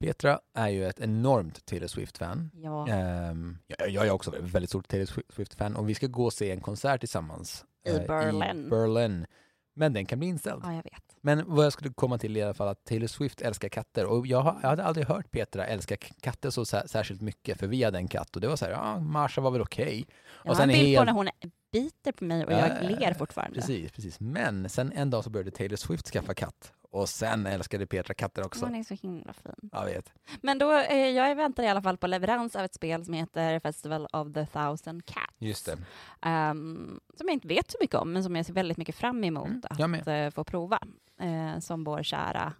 Petra 0.00 0.40
är 0.54 0.68
ju 0.68 0.86
ett 0.86 1.00
enormt 1.00 1.66
Taylor 1.66 1.86
Swift-fan. 1.86 2.50
Ja. 2.54 2.88
Ehm, 2.88 3.58
jag, 3.66 3.88
jag 3.90 4.06
är 4.06 4.10
också 4.10 4.36
ett 4.36 4.42
väldigt 4.44 4.70
stort 4.70 4.88
Taylor 4.88 5.06
Swift-fan 5.32 5.76
och 5.76 5.88
vi 5.88 5.94
ska 5.94 6.06
gå 6.06 6.24
och 6.24 6.32
se 6.32 6.50
en 6.50 6.60
konsert 6.60 7.00
tillsammans 7.00 7.64
I 7.86 7.90
eh, 7.90 8.02
Berlin. 8.06 8.66
i 8.66 8.70
Berlin. 8.70 9.26
Men 9.74 9.92
den 9.92 10.06
kan 10.06 10.18
bli 10.18 10.28
inställd. 10.28 10.62
ja, 10.64 10.74
jag 10.74 10.82
vet. 10.82 11.16
Men 11.20 11.42
vad 11.54 11.64
jag 11.64 11.72
skulle 11.72 11.90
komma 11.92 12.18
till 12.18 12.36
i 12.36 12.42
alla 12.42 12.54
fall 12.54 12.68
att 12.68 12.84
Taylor 12.84 13.06
Swift 13.06 13.40
älskar 13.40 13.68
katter 13.68 14.06
och 14.06 14.26
jag, 14.26 14.40
har, 14.40 14.58
jag 14.62 14.68
hade 14.68 14.84
aldrig 14.84 15.06
hört 15.06 15.30
Petra 15.30 15.66
älska 15.66 15.96
katter 16.20 16.50
så 16.50 16.64
sär, 16.64 16.86
särskilt 16.86 17.20
mycket 17.20 17.58
för 17.58 17.66
vi 17.66 17.82
hade 17.84 17.98
en 17.98 18.08
katt 18.08 18.34
och 18.36 18.40
det 18.40 18.48
var 18.48 18.56
så 18.56 18.64
här, 18.64 18.72
ja, 18.72 19.00
Marsha 19.00 19.40
var 19.40 19.50
väl 19.50 19.60
okej. 19.60 20.04
Jag 20.44 20.54
har 20.54 20.62
en 20.62 20.68
bild 20.68 20.80
på 20.80 20.86
helt- 20.88 21.06
när 21.06 21.12
hon 21.12 21.28
biter 21.72 22.12
på 22.12 22.24
mig 22.24 22.44
och 22.46 22.52
Ja, 22.52 22.58
jag 22.58 22.68
ja, 22.68 22.90
ja. 22.90 22.98
ler 22.98 23.14
fortfarande. 23.14 23.54
Precis, 23.60 23.92
precis. 23.92 24.20
Men 24.20 24.68
sen 24.68 24.92
en 24.92 25.10
dag 25.10 25.24
så 25.24 25.30
började 25.30 25.50
Taylor 25.50 25.76
Swift 25.76 26.06
skaffa 26.06 26.34
katt 26.34 26.72
och 26.90 27.08
sen 27.08 27.46
älskade 27.46 27.86
Petra 27.86 28.14
katter 28.14 28.46
också. 28.46 28.64
Hon 28.64 28.74
är 28.74 28.82
så 28.82 28.94
himla 28.94 29.32
fin. 29.32 29.70
Jag 29.72 29.84
vet. 29.84 30.12
Men 30.42 30.58
då, 30.58 30.72
eh, 30.72 30.96
jag 31.08 31.34
väntar 31.34 31.62
i 31.62 31.68
alla 31.68 31.82
fall 31.82 31.96
på 31.96 32.06
leverans 32.06 32.56
av 32.56 32.64
ett 32.64 32.74
spel 32.74 33.04
som 33.04 33.14
heter 33.14 33.58
Festival 33.58 34.06
of 34.12 34.32
the 34.34 34.46
Thousand 34.46 35.06
Cats. 35.06 35.34
Just 35.38 35.66
det. 35.66 35.78
Ehm, 36.22 37.00
som 37.16 37.26
jag 37.28 37.32
inte 37.32 37.48
vet 37.48 37.70
så 37.70 37.76
mycket 37.80 37.96
om, 37.96 38.12
men 38.12 38.22
som 38.24 38.36
jag 38.36 38.46
ser 38.46 38.52
väldigt 38.52 38.76
mycket 38.76 38.94
fram 38.96 39.24
emot 39.24 39.48
Mm, 39.78 39.94
att 40.00 40.06
eh, 40.06 40.30
få 40.30 40.44
prova. 40.44 40.78
Eh, 41.20 41.58
som 41.58 41.84
vår 41.84 42.02
kära 42.02 42.52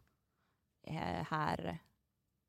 eh, 0.86 1.26
herr, 1.30 1.78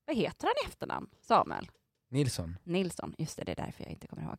vad 0.07 0.15
heter 0.15 0.47
han 0.47 0.53
i 0.65 0.67
efternamn? 0.67 1.09
Samuel 1.21 1.69
Nilsson. 2.09 2.57
Nilsson. 2.63 3.15
Just 3.17 3.37
det, 3.37 3.43
det 3.43 3.51
är 3.51 3.65
därför 3.65 3.83
jag 3.83 3.91
inte 3.91 4.07
kommer 4.07 4.23
ihåg. 4.23 4.37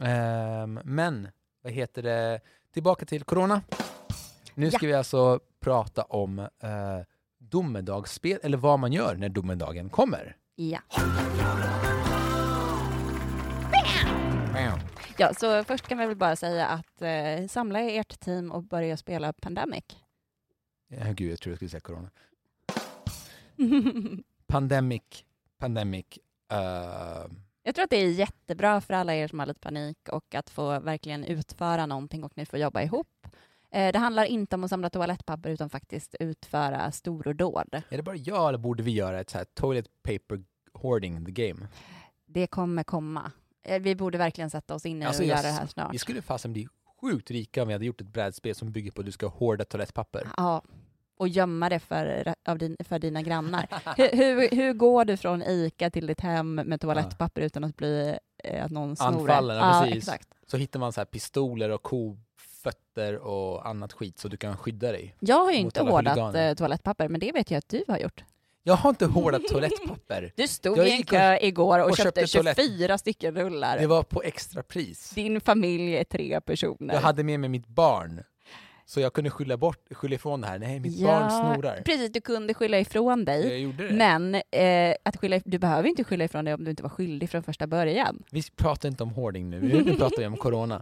Ehm, 0.00 0.80
men, 0.84 1.28
vad 1.62 1.72
heter 1.72 2.02
det, 2.02 2.40
tillbaka 2.72 3.04
till 3.06 3.24
corona. 3.24 3.62
Nu 4.54 4.66
Ja. 4.66 4.70
ska 4.72 4.86
vi 4.86 4.94
alltså 4.94 5.40
prata 5.60 6.02
om 6.02 6.38
eh, 6.38 6.48
domedagsspel, 7.38 8.38
eller 8.42 8.58
vad 8.58 8.78
man 8.78 8.92
gör 8.92 9.14
när 9.14 9.28
domedagen 9.28 9.88
kommer. 9.90 10.36
Ja. 10.54 10.80
Ja, 15.20 15.34
så 15.34 15.64
först 15.64 15.88
kan 15.88 15.98
vi 15.98 16.06
väl 16.06 16.16
bara 16.16 16.36
säga 16.36 16.66
att 16.66 17.02
eh, 17.02 17.46
samla 17.48 17.80
ert 17.80 18.20
team 18.20 18.52
och 18.52 18.62
börja 18.62 18.96
spela 18.96 19.32
Pandemic. 19.32 19.84
Ja, 20.88 21.04
gud, 21.12 21.32
jag 21.32 21.40
tror 21.40 21.50
jag 21.52 21.58
skulle 21.58 21.68
säga 21.68 21.80
corona. 21.80 22.10
Pandemic, 24.46 25.02
pandemic. 25.58 26.06
eh, 26.52 27.24
Jag 27.68 27.74
tror 27.74 27.84
att 27.84 27.90
det 27.90 27.96
är 27.96 28.10
jättebra 28.10 28.80
för 28.80 28.94
alla 28.94 29.14
er 29.14 29.28
som 29.28 29.38
har 29.38 29.46
lite 29.46 29.60
panik 29.60 29.98
och 30.12 30.34
att 30.34 30.50
få 30.50 30.80
verkligen 30.80 31.24
utföra 31.24 31.86
någonting 31.86 32.24
och 32.24 32.32
ni 32.36 32.46
får 32.46 32.58
jobba 32.58 32.82
ihop. 32.82 33.26
Eh, 33.70 33.92
Det 33.92 33.98
handlar 33.98 34.24
inte 34.24 34.56
om 34.56 34.64
att 34.64 34.70
samla 34.70 34.90
toalettpapper 34.90 35.50
utan 35.50 35.70
faktiskt 35.70 36.14
utföra 36.20 36.92
stordåd. 36.92 37.68
är 37.88 37.96
det 37.96 38.02
bara 38.02 38.16
jag 38.16 38.48
eller 38.48 38.58
borde 38.58 38.82
vi 38.82 38.90
göra 38.90 39.20
ett 39.20 39.30
så 39.30 39.38
här 39.38 39.44
toilet 39.54 39.86
paper 40.02 40.44
hoarding 40.72 41.24
the 41.24 41.32
game? 41.32 41.68
Det 42.26 42.46
kommer 42.46 42.84
komma. 42.84 43.32
Eh, 43.62 43.82
Vi 43.82 43.94
borde 43.96 44.18
verkligen 44.18 44.50
sätta 44.50 44.74
oss 44.74 44.86
in 44.86 45.02
i 45.02 45.04
Alltså, 45.04 45.22
och 45.22 45.28
göra 45.28 45.42
det 45.42 45.48
här 45.48 45.66
snart. 45.66 45.94
Vi 45.94 45.98
skulle 45.98 46.22
fasen 46.22 46.52
bli 46.52 46.68
sjukt 47.00 47.30
rika 47.30 47.62
om 47.62 47.68
vi 47.68 47.74
hade 47.74 47.84
gjort 47.86 48.00
ett 48.00 48.12
brädspel 48.12 48.54
som 48.54 48.72
bygger 48.72 48.90
på 48.90 49.00
att 49.00 49.06
du 49.06 49.12
ska 49.12 49.26
hoarda 49.26 49.64
toalettpapper. 49.64 50.28
Ja, 50.36 50.62
och 51.18 51.28
gömma 51.28 51.68
det 51.68 51.78
för, 51.78 52.34
av 52.44 52.58
din, 52.58 52.76
för 52.84 52.98
dina 52.98 53.22
grannar. 53.22 53.66
hur, 53.96 54.08
hur, 54.16 54.56
hur 54.56 54.72
går 54.72 55.04
du 55.04 55.16
från 55.16 55.42
ICA 55.42 55.90
till 55.90 56.06
ditt 56.06 56.20
hem 56.20 56.54
med 56.54 56.80
toalettpapper 56.80 57.40
utan 57.42 57.64
att 57.64 57.76
bli 57.76 58.16
eh, 58.44 58.64
att 58.64 58.70
någon 58.70 58.96
snor? 58.96 59.06
Anfallen, 59.06 59.56
ja, 59.56 59.80
precis. 59.84 60.08
exakt. 60.08 60.28
Så 60.46 60.56
hittar 60.56 60.80
man 60.80 60.92
så 60.92 61.00
här 61.00 61.06
pistoler 61.06 61.70
och 61.70 61.82
kofötter 61.82 62.28
fötter 62.62 63.16
och 63.16 63.68
annat 63.68 63.92
skit 63.92 64.18
så 64.18 64.28
du 64.28 64.36
kan 64.36 64.56
skydda 64.56 64.92
dig. 64.92 65.14
Jag 65.20 65.44
har 65.44 65.52
ju 65.52 65.58
inte 65.58 65.80
hårdat 65.82 66.34
eh, 66.34 66.54
toalettpapper, 66.54 67.08
men 67.08 67.20
det 67.20 67.32
vet 67.32 67.50
jag 67.50 67.58
att 67.58 67.68
du 67.68 67.84
har 67.88 67.98
gjort. 67.98 68.24
Jag 68.62 68.74
har 68.74 68.90
inte 68.90 69.06
hårdat 69.06 69.42
toalettpapper. 69.42 70.32
Du 70.36 70.48
stod 70.48 70.78
i 70.78 70.90
en 70.90 71.02
kö 71.02 71.38
igår 71.40 71.78
och, 71.78 71.90
och 71.90 71.96
köpte, 71.96 72.26
köpte 72.26 72.54
toalett- 72.54 72.76
24 72.78 72.98
stycken 72.98 73.34
rullar. 73.34 73.78
Det 73.78 73.86
var 73.86 74.02
på 74.02 74.22
extrapris. 74.22 75.10
Din 75.10 75.40
familj 75.40 75.96
är 75.96 76.04
tre 76.04 76.40
personer. 76.40 76.94
Jag 76.94 77.00
hade 77.00 77.24
med 77.24 77.40
mig 77.40 77.48
mitt 77.48 77.66
barn. 77.68 78.22
Så 78.90 79.00
jag 79.00 79.12
kunde 79.12 79.30
skylla, 79.30 79.56
bort, 79.56 79.78
skylla 79.90 80.14
ifrån 80.14 80.40
det 80.40 80.46
här. 80.46 80.58
Nej, 80.58 80.80
mitt 80.80 81.02
barn 81.02 81.30
snorar. 81.30 81.82
Precis, 81.84 82.12
du 82.12 82.20
kunde 82.20 82.54
skylla 82.54 82.78
ifrån 82.78 83.24
dig. 83.24 83.72
Men 83.90 84.34
eh, 84.34 84.94
att 85.02 85.16
skylla, 85.16 85.40
du 85.44 85.58
behöver 85.58 85.88
inte 85.88 86.04
skylla 86.04 86.24
ifrån 86.24 86.44
dig 86.44 86.54
om 86.54 86.64
du 86.64 86.70
inte 86.70 86.82
var 86.82 86.90
skyldig 86.90 87.30
från 87.30 87.42
första 87.42 87.66
början. 87.66 88.22
Vi 88.30 88.42
pratar 88.56 88.88
inte 88.88 89.02
om 89.02 89.10
hoarding 89.10 89.50
nu, 89.50 89.60
nu 89.60 89.96
pratar 89.98 90.16
vi 90.18 90.26
om 90.26 90.36
corona. 90.36 90.80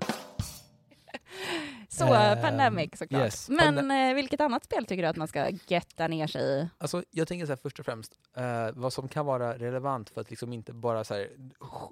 Så, 1.88 2.14
Ehm, 2.14 2.42
Pandemic 2.42 2.90
såklart. 2.98 3.22
yes, 3.22 3.48
Men 3.48 3.90
eh, 4.10 4.14
vilket 4.14 4.40
annat 4.40 4.64
spel 4.64 4.86
tycker 4.86 5.02
du 5.02 5.08
att 5.08 5.16
man 5.16 5.28
ska 5.28 5.50
getta 5.66 6.08
ner 6.08 6.26
sig 6.26 6.42
i? 6.60 6.68
Alltså, 6.78 7.04
jag 7.10 7.28
tänker 7.28 7.46
så 7.46 7.52
här 7.52 7.58
först 7.62 7.78
och 7.78 7.84
främst, 7.84 8.12
eh, 8.36 8.68
vad 8.74 8.92
som 8.92 9.08
kan 9.08 9.26
vara 9.26 9.58
relevant 9.58 10.10
för 10.10 10.20
att 10.20 10.30
liksom 10.30 10.52
inte 10.52 10.72
bara 10.72 11.04
så 11.04 11.14
här 11.14 11.28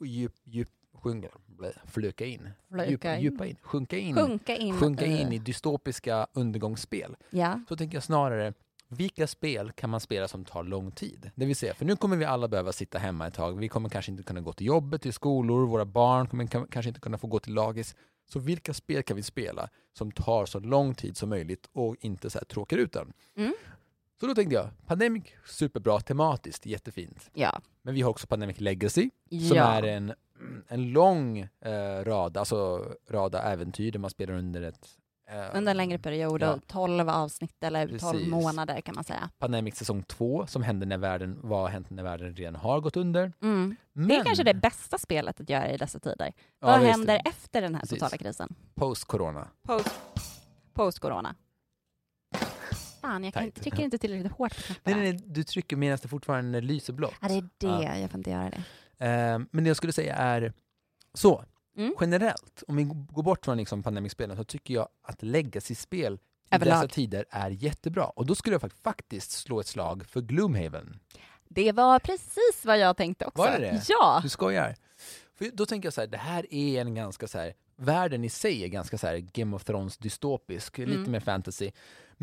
djup, 0.04 0.32
djup, 0.44 0.68
sjunga, 1.04 1.28
blä, 1.46 1.72
fluka 1.86 2.24
in, 2.24 2.48
djupa, 2.88 3.14
in. 3.16 3.22
djupa 3.22 3.46
in, 3.46 3.56
sjunka 3.62 3.96
in, 3.96 4.14
Sjunka 4.14 4.56
in. 4.56 4.78
sjunka 4.78 5.06
i- 5.06 5.20
in 5.20 5.32
i 5.32 5.38
dystopiska 5.38 6.26
undergångsspel. 6.32 7.16
Ja. 7.30 7.60
Så 7.68 7.76
tänker 7.76 7.96
jag 7.96 8.02
snarare, 8.02 8.52
vilka 8.88 9.26
spel 9.26 9.72
kan 9.72 9.90
man 9.90 10.00
spela 10.00 10.28
som 10.28 10.44
tar 10.44 10.62
lång 10.62 10.90
tid? 10.90 11.30
Det 11.34 11.46
vill 11.46 11.56
säga, 11.56 11.74
för 11.74 11.84
nu 11.84 11.96
kommer 11.96 12.16
vi 12.16 12.24
alla 12.24 12.48
behöva 12.48 12.72
sitta 12.72 12.98
hemma 12.98 13.26
ett 13.26 13.34
tag. 13.34 13.58
Vi 13.58 13.68
kommer 13.68 13.88
kanske 13.88 14.10
inte 14.12 14.22
kunna 14.22 14.40
gå 14.40 14.52
till 14.52 14.66
jobbet, 14.66 15.02
till 15.02 15.12
skolor, 15.12 15.66
våra 15.66 15.84
barn 15.84 16.26
kommer 16.28 16.46
kan, 16.46 16.66
kanske 16.66 16.88
inte 16.88 17.00
kunna 17.00 17.18
få 17.18 17.26
gå 17.26 17.38
till 17.38 17.54
dagis. 17.54 17.94
Så 18.32 18.38
vilka 18.38 18.74
spel 18.74 19.02
kan 19.02 19.16
vi 19.16 19.22
spela 19.22 19.68
som 19.92 20.12
tar 20.12 20.46
så 20.46 20.60
lång 20.60 20.94
tid 20.94 21.16
som 21.16 21.28
möjligt 21.28 21.68
och 21.72 21.96
inte 22.00 22.30
så 22.30 22.38
här 22.38 22.44
tråkar 22.44 22.76
ut 22.78 22.92
den? 22.92 23.12
Mm. 23.36 23.54
Så 24.20 24.26
då 24.26 24.34
tänkte 24.34 24.54
jag, 24.54 24.68
Pandemic, 24.86 25.22
superbra 25.46 26.00
tematiskt, 26.00 26.66
jättefint. 26.66 27.30
Ja. 27.34 27.60
Men 27.82 27.94
vi 27.94 28.02
har 28.02 28.10
också 28.10 28.26
Pandemic 28.26 28.60
Legacy, 28.60 29.10
som 29.48 29.56
ja. 29.56 29.64
är 29.72 29.82
en, 29.82 30.12
en 30.68 30.90
lång 30.92 31.38
eh, 31.60 32.04
rad, 32.04 32.36
alltså 32.36 32.86
rada 33.10 33.42
äventyr 33.42 33.92
där 33.92 33.98
man 33.98 34.10
spelar 34.10 34.34
under 34.34 34.62
ett 34.62 34.88
eh, 35.30 35.56
Under 35.56 35.70
en 35.70 35.76
längre 35.76 35.98
period 35.98 36.42
Ja. 36.42 36.52
och 36.54 36.66
12 36.66 37.08
avsnitt 37.08 37.64
eller 37.64 37.86
12 37.88 37.98
Precis. 37.98 38.28
månader 38.28 38.80
kan 38.80 38.94
man 38.94 39.04
säga. 39.04 39.30
Pandemic 39.38 39.76
säsong 39.76 40.02
två 40.02 40.46
som 40.46 40.62
hände 40.62 40.86
när 40.86 40.98
världen, 40.98 41.38
vad 41.42 41.70
hänt 41.70 41.90
när 41.90 42.02
världen 42.02 42.34
redan 42.36 42.54
har 42.56 42.80
gått 42.80 42.96
under. 42.96 43.32
Mm. 43.42 43.76
Men, 43.92 44.08
Det 44.08 44.16
är 44.16 44.24
kanske 44.24 44.44
det 44.44 44.54
bästa 44.54 44.98
spelet 44.98 45.40
att 45.40 45.50
göra 45.50 45.70
i 45.70 45.76
dessa 45.76 45.98
tider. 45.98 46.32
Ja, 46.60 46.66
Vad 46.66 46.80
händer 46.80 47.20
efter 47.24 47.62
den 47.62 47.74
här 47.74 47.80
Precis. 47.80 47.98
totala 47.98 48.16
krisen? 48.18 48.54
Post-corona. 48.74 49.48
Post, 49.62 49.94
post-corona. 50.74 51.34
Fan, 53.00 53.24
jag 53.24 53.34
kan, 53.34 53.50
trycker 53.50 53.82
inte 53.82 53.98
tillräckligt 53.98 54.32
hårt 54.32 54.38
på 54.56 54.62
Nej, 54.68 54.74
knapparna. 54.82 54.96
nej, 55.02 55.12
nej, 55.12 55.22
du 55.26 55.44
trycker 55.44 55.76
medan 55.76 55.98
det 56.02 56.08
fortfarande 56.08 56.60
lyser 56.60 56.92
blått. 56.92 57.14
Ja, 57.20 57.28
det 57.28 57.34
är 57.34 57.48
det. 57.58 57.84
Ja. 57.84 57.96
Jag 57.98 58.10
får 58.10 58.18
inte 58.18 58.30
göra 58.30 58.50
det. 58.50 58.62
Eh, 59.04 59.38
men 59.50 59.64
det 59.64 59.68
jag 59.70 59.76
skulle 59.76 59.92
säga 59.92 60.14
är 60.14 60.52
så, 61.14 61.44
Mm. 61.76 61.94
generellt, 62.00 62.62
om 62.68 62.76
vi 62.76 62.84
går 62.84 63.22
bort 63.22 63.44
från 63.44 63.56
liksom 63.56 63.82
pandemic-spelen 63.82 64.36
så 64.36 64.44
tycker 64.44 64.74
jag 64.74 64.88
att 65.02 65.22
legacy-spel 65.22 66.14
i 66.50 66.54
Överlag. 66.54 66.76
dessa 66.82 66.88
tider 66.94 67.24
är 67.30 67.50
jättebra. 67.50 68.04
Och 68.04 68.26
då 68.26 68.34
skulle 68.34 68.54
jag 68.54 68.62
fak- 68.62 68.82
faktiskt 68.84 69.30
slå 69.30 69.60
ett 69.60 69.66
slag 69.66 70.04
för 70.08 70.20
Gloomhaven. 70.20 71.00
Det 71.48 71.72
var 71.72 71.98
precis 71.98 72.62
vad 72.64 72.78
jag 72.78 72.96
tänkte 72.96 73.24
också. 73.26 73.42
Var 73.42 73.50
det 73.52 73.58
det? 73.58 73.82
Ja! 73.88 74.20
Du 74.22 74.28
skojar? 74.28 74.76
För 75.34 75.50
då 75.54 75.66
tänker 75.66 75.86
jag 75.86 75.92
så 75.94 76.00
här, 76.00 76.08
det 76.08 76.16
här 76.18 76.46
är 76.54 76.80
en 76.80 76.94
ganska 76.94 77.28
så 77.28 77.38
här, 77.38 77.54
världen 77.76 78.24
i 78.24 78.28
sig 78.28 78.64
är 78.64 78.68
ganska 78.68 78.98
så 78.98 79.06
här 79.06 79.16
Game 79.18 79.56
of 79.56 79.64
Thrones 79.64 79.98
dystopisk, 79.98 80.78
Mm. 80.78 80.90
lite 80.90 81.10
mer 81.10 81.20
fantasy. 81.20 81.70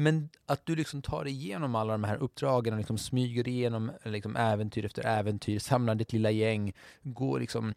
Men 0.03 0.29
att 0.45 0.65
du 0.65 0.75
liksom 0.75 1.01
tar 1.01 1.27
igenom 1.27 1.75
alla 1.75 1.91
de 1.91 2.03
här 2.03 2.15
uppdragen 2.17 2.73
och 2.73 2.77
liksom 2.77 2.97
smyger 2.97 3.47
igenom 3.47 3.91
liksom 4.03 4.35
äventyr 4.35 4.85
efter 4.85 5.05
äventyr, 5.05 5.59
samlar 5.59 5.95
ditt 5.95 6.13
lilla 6.13 6.31
gäng, 6.31 6.73
går 7.03 7.39
liksom 7.39 7.73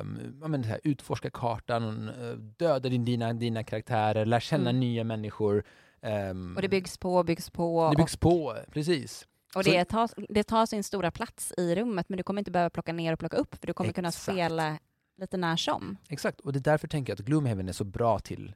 Um, 0.00 0.38
ja, 0.42 0.48
men 0.48 0.64
här, 0.64 0.80
utforska 0.84 1.30
kartan, 1.30 2.08
eh, 2.08 2.32
döda 2.36 2.88
din, 2.88 3.04
dina, 3.04 3.32
dina 3.32 3.64
karaktärer, 3.64 4.26
lär 4.26 4.40
känna 4.40 4.70
Mm. 4.70 4.80
nya 4.80 5.04
människor. 5.04 5.64
ehm, 6.00 6.56
Och 6.56 6.62
det 6.62 6.68
byggs 6.68 6.98
på 6.98 7.16
och 7.16 7.24
byggs 7.24 7.50
på. 7.50 7.90
det 7.90 7.96
byggs 7.96 8.16
på, 8.16 8.56
precis. 8.72 9.26
och 9.54 9.56
och 9.56 9.64
det, 9.64 9.84
tar, 9.84 10.10
det 10.28 10.42
tar 10.44 10.66
sin 10.66 10.84
stora 10.84 11.10
plats 11.10 11.52
i 11.56 11.74
rummet, 11.74 12.08
men 12.08 12.16
du 12.16 12.22
kommer 12.22 12.40
inte 12.40 12.50
behöva 12.50 12.70
plocka 12.70 12.92
ner 12.92 13.12
och 13.12 13.18
plocka 13.18 13.36
upp, 13.36 13.54
för 13.60 13.66
du 13.66 13.72
kommer 13.72 13.92
kunna 13.92 14.08
Exakt. 14.08 14.22
spela 14.24 14.78
lite 15.20 15.36
när 15.36 15.56
som. 15.56 15.96
Exakt, 16.08 16.40
och 16.40 16.52
det 16.52 16.58
är 16.58 16.60
därför 16.72 16.88
tänker 16.88 17.10
jag 17.12 17.20
att 17.20 17.26
Gloomhaven 17.26 17.68
är 17.68 17.72
så 17.72 17.84
bra 17.84 18.18
till 18.18 18.54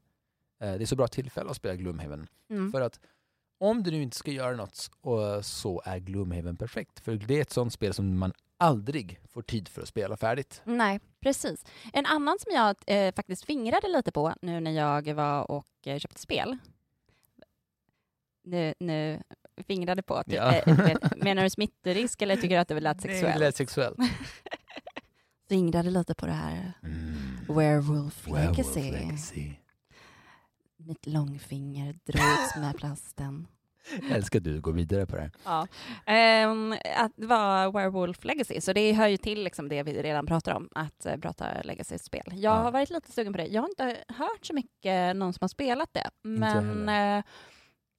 det 0.58 0.66
är 0.82 0.86
så 0.86 0.96
bra 0.96 1.08
tillfälle 1.08 1.50
att 1.50 1.56
spela 1.56 1.74
Gloomhaven. 1.76 2.26
Mm. 2.50 2.72
För 2.72 2.80
att 2.80 3.00
om 3.60 3.82
du 3.82 3.90
nu 3.90 4.02
inte 4.02 4.16
ska 4.16 4.30
göra 4.30 4.56
något 4.56 4.90
så 5.44 5.82
är 5.84 5.98
Gloomhaven 5.98 6.56
perfekt. 6.56 7.00
För 7.00 7.14
det 7.14 7.36
är 7.36 7.42
ett 7.42 7.50
sånt 7.52 7.72
spel 7.72 7.94
som 7.94 8.18
man 8.18 8.32
aldrig 8.56 9.20
får 9.28 9.42
tid 9.42 9.68
för 9.68 9.82
att 9.82 9.88
spela 9.88 10.16
färdigt. 10.16 10.62
Nej, 10.64 11.00
precis. 11.20 11.64
En 11.92 12.06
annan 12.06 12.38
som 12.38 12.52
jag 12.54 12.76
eh, 12.86 13.14
faktiskt 13.14 13.44
fingrade 13.44 13.88
lite 13.88 14.12
på 14.12 14.34
nu 14.42 14.60
när 14.60 14.70
jag 14.70 15.14
var 15.14 15.50
och 15.50 15.66
eh, 15.86 15.98
köpte 15.98 16.20
spel. 16.20 16.58
Nu, 18.44 18.74
nu 18.80 19.22
fingrade 19.66 20.02
på, 20.02 20.22
typ, 20.22 20.34
Ja. 20.34 20.52
eh, 20.54 20.76
vet- 20.76 21.16
menar 21.24 21.42
du 21.42 21.50
smittorisk 21.50 22.22
eller 22.22 22.36
tycker 22.36 22.48
du 22.48 22.56
att 22.56 22.68
det 22.68 22.80
lät 22.80 23.00
sexuellt? 23.02 23.34
det 23.34 23.40
lät 23.40 23.56
sexuellt. 23.56 23.98
Fingrade 25.48 25.90
lite 25.90 26.14
på 26.14 26.26
det 26.26 26.32
här 26.32 26.72
Mm. 26.82 27.14
Werewolf 27.48 28.26
Werewolf 28.28 28.56
Legacy. 28.58 28.90
Legacy. 28.92 29.52
Mitt 30.88 31.06
långfinger 31.06 31.98
drogs 32.06 32.56
med 32.56 32.76
plasten. 32.76 33.46
Jag 34.02 34.10
älskar 34.10 34.38
att 34.38 34.44
du 34.44 34.60
går 34.60 34.72
vidare 34.72 35.06
på 35.06 35.16
det 35.16 35.22
här. 35.22 35.30
Ja. 35.44 35.66
Ehm, 36.06 36.72
att 36.96 37.12
det 37.16 37.26
var 37.26 37.72
Werewolf 37.72 38.24
Legacy, 38.24 38.60
så 38.60 38.72
det 38.72 38.92
hör 38.92 39.06
ju 39.06 39.16
till 39.16 39.44
liksom 39.44 39.68
det 39.68 39.82
vi 39.82 40.02
redan 40.02 40.26
pratar 40.26 40.54
om, 40.54 40.68
att 40.74 41.06
uh, 41.06 41.16
prata 41.16 41.62
Legacy-spel. 41.64 42.22
Jag 42.26 42.38
Ja. 42.42 42.50
har 42.62 42.72
varit 42.72 42.90
lite 42.90 43.12
sugen 43.12 43.32
på 43.32 43.36
det. 43.38 43.46
Jag 43.46 43.62
har 43.62 43.68
inte 43.68 43.96
hört 44.08 44.46
så 44.46 44.54
mycket 44.54 45.16
någon 45.16 45.32
som 45.32 45.38
har 45.44 45.48
spelat 45.48 45.94
det, 45.94 46.10
men, 46.22 46.88
eh, 46.88 47.24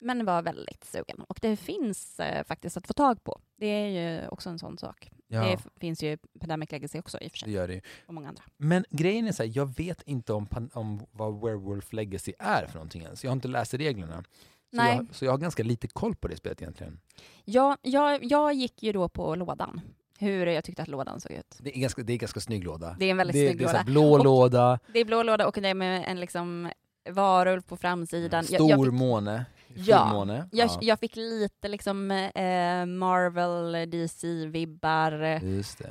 men 0.00 0.24
var 0.24 0.42
väldigt 0.42 0.84
sugen. 0.84 1.24
Och 1.28 1.38
det 1.42 1.56
finns 1.56 2.20
eh, 2.20 2.44
faktiskt 2.44 2.76
att 2.76 2.86
få 2.86 2.92
tag 2.92 3.24
på. 3.24 3.40
Det 3.56 3.66
är 3.66 3.86
ju 3.86 4.28
också 4.28 4.50
en 4.50 4.58
sån 4.58 4.78
sak. 4.78 5.10
Ja, 5.32 5.42
Det 5.42 5.58
finns 5.80 6.02
ju 6.02 6.16
Pandemic 6.40 6.72
Legacy 6.72 6.98
också 6.98 7.18
i 7.20 7.26
och 7.26 7.30
för 7.32 7.38
det 7.38 7.44
sig, 7.44 7.52
gör 7.52 7.68
det 7.68 7.74
ju. 7.74 7.80
och 8.06 8.14
många 8.14 8.28
andra. 8.28 8.42
Men 8.56 8.84
grejen 8.90 9.26
är 9.26 9.32
så 9.32 9.42
här, 9.42 9.50
jag 9.54 9.76
vet 9.76 10.02
inte 10.02 10.32
om, 10.32 10.46
om 10.72 11.06
vad 11.12 11.40
Werewolf 11.40 11.92
Legacy 11.92 12.32
är 12.38 12.66
för 12.66 12.74
någonting 12.74 13.02
ens. 13.02 13.24
Jag 13.24 13.30
har 13.30 13.34
inte 13.36 13.48
läst 13.48 13.74
reglerna. 13.74 14.24
Så 14.70 14.76
Nej. 14.76 14.96
jag, 14.96 15.06
så 15.12 15.24
jag 15.24 15.32
har 15.32 15.38
ganska 15.38 15.62
lite 15.62 15.88
koll 15.88 16.14
på 16.14 16.28
det 16.28 16.36
spelet 16.36 16.62
egentligen. 16.62 17.00
Jag, 17.44 17.76
jag, 17.82 18.24
jag 18.24 18.54
gick 18.54 18.82
ju 18.82 18.92
då 18.92 19.08
på 19.08 19.34
lådan, 19.34 19.80
hur 20.18 20.46
jag 20.46 20.64
tyckte 20.64 20.82
att 20.82 20.88
lådan 20.88 21.20
såg 21.20 21.32
ut. 21.32 21.56
Det 21.60 21.76
är 21.76 21.80
ganska, 21.80 22.02
det 22.02 22.12
är 22.12 22.16
ganska 22.16 22.40
snygg 22.40 22.64
låda. 22.64 22.96
Det 22.98 23.04
är 23.04 23.10
en 23.10 23.16
väldigt 23.16 23.34
det, 23.34 23.46
snygg 23.48 23.58
det 23.58 23.64
är 23.64 23.72
låda. 23.72 23.84
blå 23.84 24.12
Och- 24.12 24.24
låda, 24.24 24.78
Det 24.92 24.98
är 25.00 25.04
blå 25.04 25.22
låda 25.22 25.46
och 25.46 25.58
det 25.62 25.68
är 25.68 25.74
med 25.74 26.04
en 26.08 26.20
liksom 26.20 26.70
varulv 27.10 27.60
på 27.62 27.76
framsidan. 27.76 28.44
Jag- 28.48 28.54
stor 28.60 28.70
jag 28.70 28.84
fick- 28.84 28.92
måne. 28.94 29.44
Ja. 29.74 30.26
Jag, 30.26 30.48
ja, 30.68 30.78
jag 30.80 30.98
fick 31.00 31.16
lite 31.16 31.68
liksom 31.68 32.10
eh, 32.10 32.86
Marvel, 32.86 33.90
DC-vibbar 33.90 35.12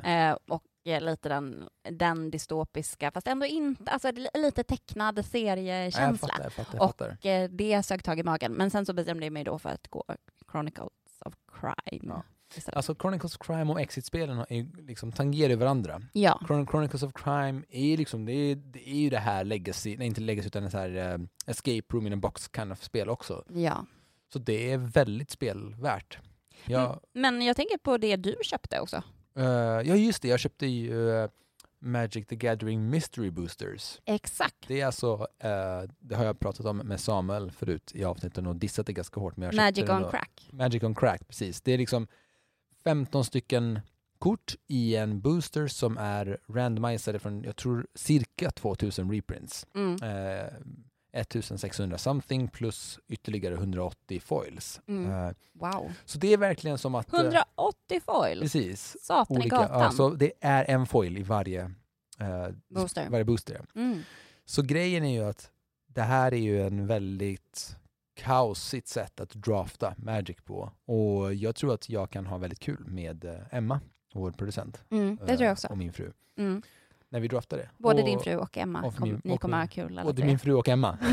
eh, 0.03 0.37
och 0.47 0.63
eh, 0.85 1.01
lite 1.01 1.29
den, 1.29 1.69
den 1.89 2.31
dystopiska, 2.31 3.11
fast 3.11 3.27
ändå 3.27 3.45
inte, 3.45 3.91
alltså 3.91 4.11
li- 4.11 4.27
lite 4.33 4.63
tecknad 4.63 5.17
Ja, 5.17 5.17
jag 5.19 5.25
seriekänsla. 5.25 6.27
fattar, 6.27 6.43
jag 6.43 6.53
fattar. 6.53 6.73
Jag 6.77 6.83
Och 6.83 6.89
fattar. 6.97 7.17
eh, 7.27 7.49
det 7.49 7.83
sög 7.83 8.03
tag 8.03 8.19
i 8.19 8.23
magen, 8.23 8.53
men 8.53 8.71
sen 8.71 8.85
så 8.85 8.93
bestämde 8.93 9.25
jag 9.25 9.33
mig 9.33 9.43
då 9.43 9.59
för 9.59 9.69
att 9.69 9.87
gå 9.87 10.03
Chronicles 10.51 10.89
of 11.25 11.33
Crime. 11.59 12.13
Ja. 12.15 12.23
Istället. 12.57 12.77
Alltså 12.77 12.95
Chronicles 12.95 13.35
of 13.35 13.47
Crime 13.47 13.71
och 13.71 13.81
Exit-spelen 13.81 14.45
liksom 14.87 15.11
tangerar 15.11 15.55
varandra. 15.55 16.01
ja, 16.13 16.39
Chron- 16.47 16.67
Chronicles 16.71 17.03
of 17.03 17.13
Crime 17.13 17.63
är 17.69 17.97
liksom, 17.97 18.25
det 18.25 18.31
är, 18.33 18.55
det 18.55 18.89
är 18.89 18.95
ju 18.99 19.09
det 19.09 19.19
här 19.19 19.43
legacy, 19.43 19.97
nej 19.97 20.07
inte 20.07 20.21
legacy 20.21 20.47
utan 20.47 20.71
så 20.71 20.77
här 20.77 21.17
uh, 21.19 21.25
escape 21.47 21.83
room 21.93 22.07
in 22.07 22.13
a 22.13 22.17
box 22.17 22.49
kind 22.55 22.71
of 22.71 22.83
spel 22.83 23.09
också. 23.09 23.43
ja. 23.53 23.85
Så 24.33 24.39
det 24.39 24.71
är 24.71 24.77
väldigt 24.77 25.31
spelvärt. 25.31 26.17
Jag, 26.65 26.85
Mm, 26.85 26.99
Men 27.13 27.41
jag 27.41 27.55
tänker 27.55 27.77
på 27.77 27.97
det 27.97 28.15
du 28.15 28.35
köpte 28.41 28.79
också. 28.79 29.03
eh, 29.35 29.43
ja 29.45 29.95
just 29.95 30.21
det, 30.21 30.27
jag 30.27 30.39
köpte 30.39 30.65
ju 30.65 31.09
eh, 31.23 31.29
Magic 31.81 32.27
the 32.27 32.35
Gathering 32.35 32.89
Mystery 32.89 33.31
Boosters. 33.31 33.99
Exakt. 34.05 34.55
Det 34.67 34.81
är 34.81 34.85
alltså, 34.85 35.27
eh, 35.39 35.89
det 35.99 36.15
har 36.15 36.25
jag 36.25 36.39
pratat 36.39 36.65
om 36.65 36.77
med 36.77 36.99
Samuel 36.99 37.51
förut 37.51 37.91
i 37.95 38.03
avsnitten 38.03 38.47
och 38.47 38.55
dissat 38.55 38.85
det 38.87 38.93
ganska 38.93 39.19
hårt. 39.19 39.37
Men 39.37 39.45
jag 39.45 39.55
Magic 39.55 39.89
on 39.89 40.01
då. 40.01 40.09
crack. 40.09 40.49
Magic 40.51 40.83
on 40.83 40.95
crack, 40.95 41.27
precis. 41.27 41.61
Det 41.61 41.71
är 41.71 41.77
liksom 41.77 42.07
15 42.83 43.25
stycken 43.25 43.79
kort 44.19 44.55
i 44.67 44.95
en 44.95 45.21
booster 45.21 45.67
som 45.67 45.97
är 45.97 46.37
randomiserade 46.47 47.19
från, 47.19 47.43
jag 47.43 47.55
tror, 47.55 47.87
cirka 47.95 48.51
2000 48.51 49.11
reprints. 49.11 49.67
Mm. 49.75 49.95
Eh, 50.03 50.53
1600 51.11 51.97
something 51.97 52.47
plus 52.47 52.99
ytterligare 53.07 53.53
180 53.53 54.19
foils. 54.19 54.81
Mm. 54.87 55.11
Eh, 55.11 55.31
Wow. 55.53 55.91
så 56.05 56.17
det 56.17 56.33
är 56.33 56.37
verkligen 56.37 56.77
som 56.77 56.95
att... 56.95 57.13
eh, 57.13 57.19
180 57.19 57.99
foil. 58.05 58.39
Precis. 58.39 58.97
Satan 59.01 59.37
i 59.37 59.39
Olika, 59.39 59.55
gatan. 59.55 59.81
ja, 59.81 59.91
så 59.91 60.09
det 60.09 60.31
är 60.41 60.65
en 60.69 60.85
foil 60.85 61.17
i 61.17 61.23
varje, 61.23 61.61
eh, 62.19 62.47
Booster. 62.69 63.09
varje 63.09 63.25
booster. 63.25 63.61
Mm. 63.75 64.01
Så 64.45 64.61
grejen 64.61 65.03
är 65.03 65.13
ju 65.13 65.29
att 65.29 65.51
det 65.87 66.01
här 66.01 66.33
är 66.33 66.37
ju 66.37 66.61
en 66.67 66.87
väldigt 66.87 67.75
kaosigt 68.19 68.87
sätt 68.87 69.19
att 69.19 69.29
drafta 69.29 69.93
Magic 69.97 70.37
på. 70.45 70.71
Och 70.85 71.33
jag 71.33 71.55
tror 71.55 71.73
att 71.73 71.89
jag 71.89 72.09
kan 72.09 72.25
ha 72.25 72.37
väldigt 72.37 72.59
kul 72.59 72.85
med 72.87 73.25
eh, 73.25 73.35
Emma, 73.51 73.79
vår 74.13 74.31
producent. 74.31 74.83
Mm, 74.89 75.15
det 75.25 75.25
tror 75.37 75.43
jag 75.43 75.51
också. 75.51 75.67
eh, 75.67 75.71
Och 75.71 75.77
min 75.77 75.93
fru. 75.93 76.11
Mm. 76.37 76.61
När 77.09 77.19
vi 77.19 77.27
draftar 77.27 77.57
det. 77.57 77.69
Både 77.77 78.01
och, 78.01 78.07
din 78.07 78.19
fru 78.19 78.35
och 78.35 78.57
Emma, 78.57 78.81
och 78.81 79.01
min- 79.01 79.21
ni 79.23 79.33
och 79.35 79.41
kommer 79.41 79.59
ha 79.59 79.67
kul 79.67 80.01
Både 80.03 80.25
min 80.25 80.39
fru 80.39 80.53
och 80.53 80.67
Emma. 80.69 80.97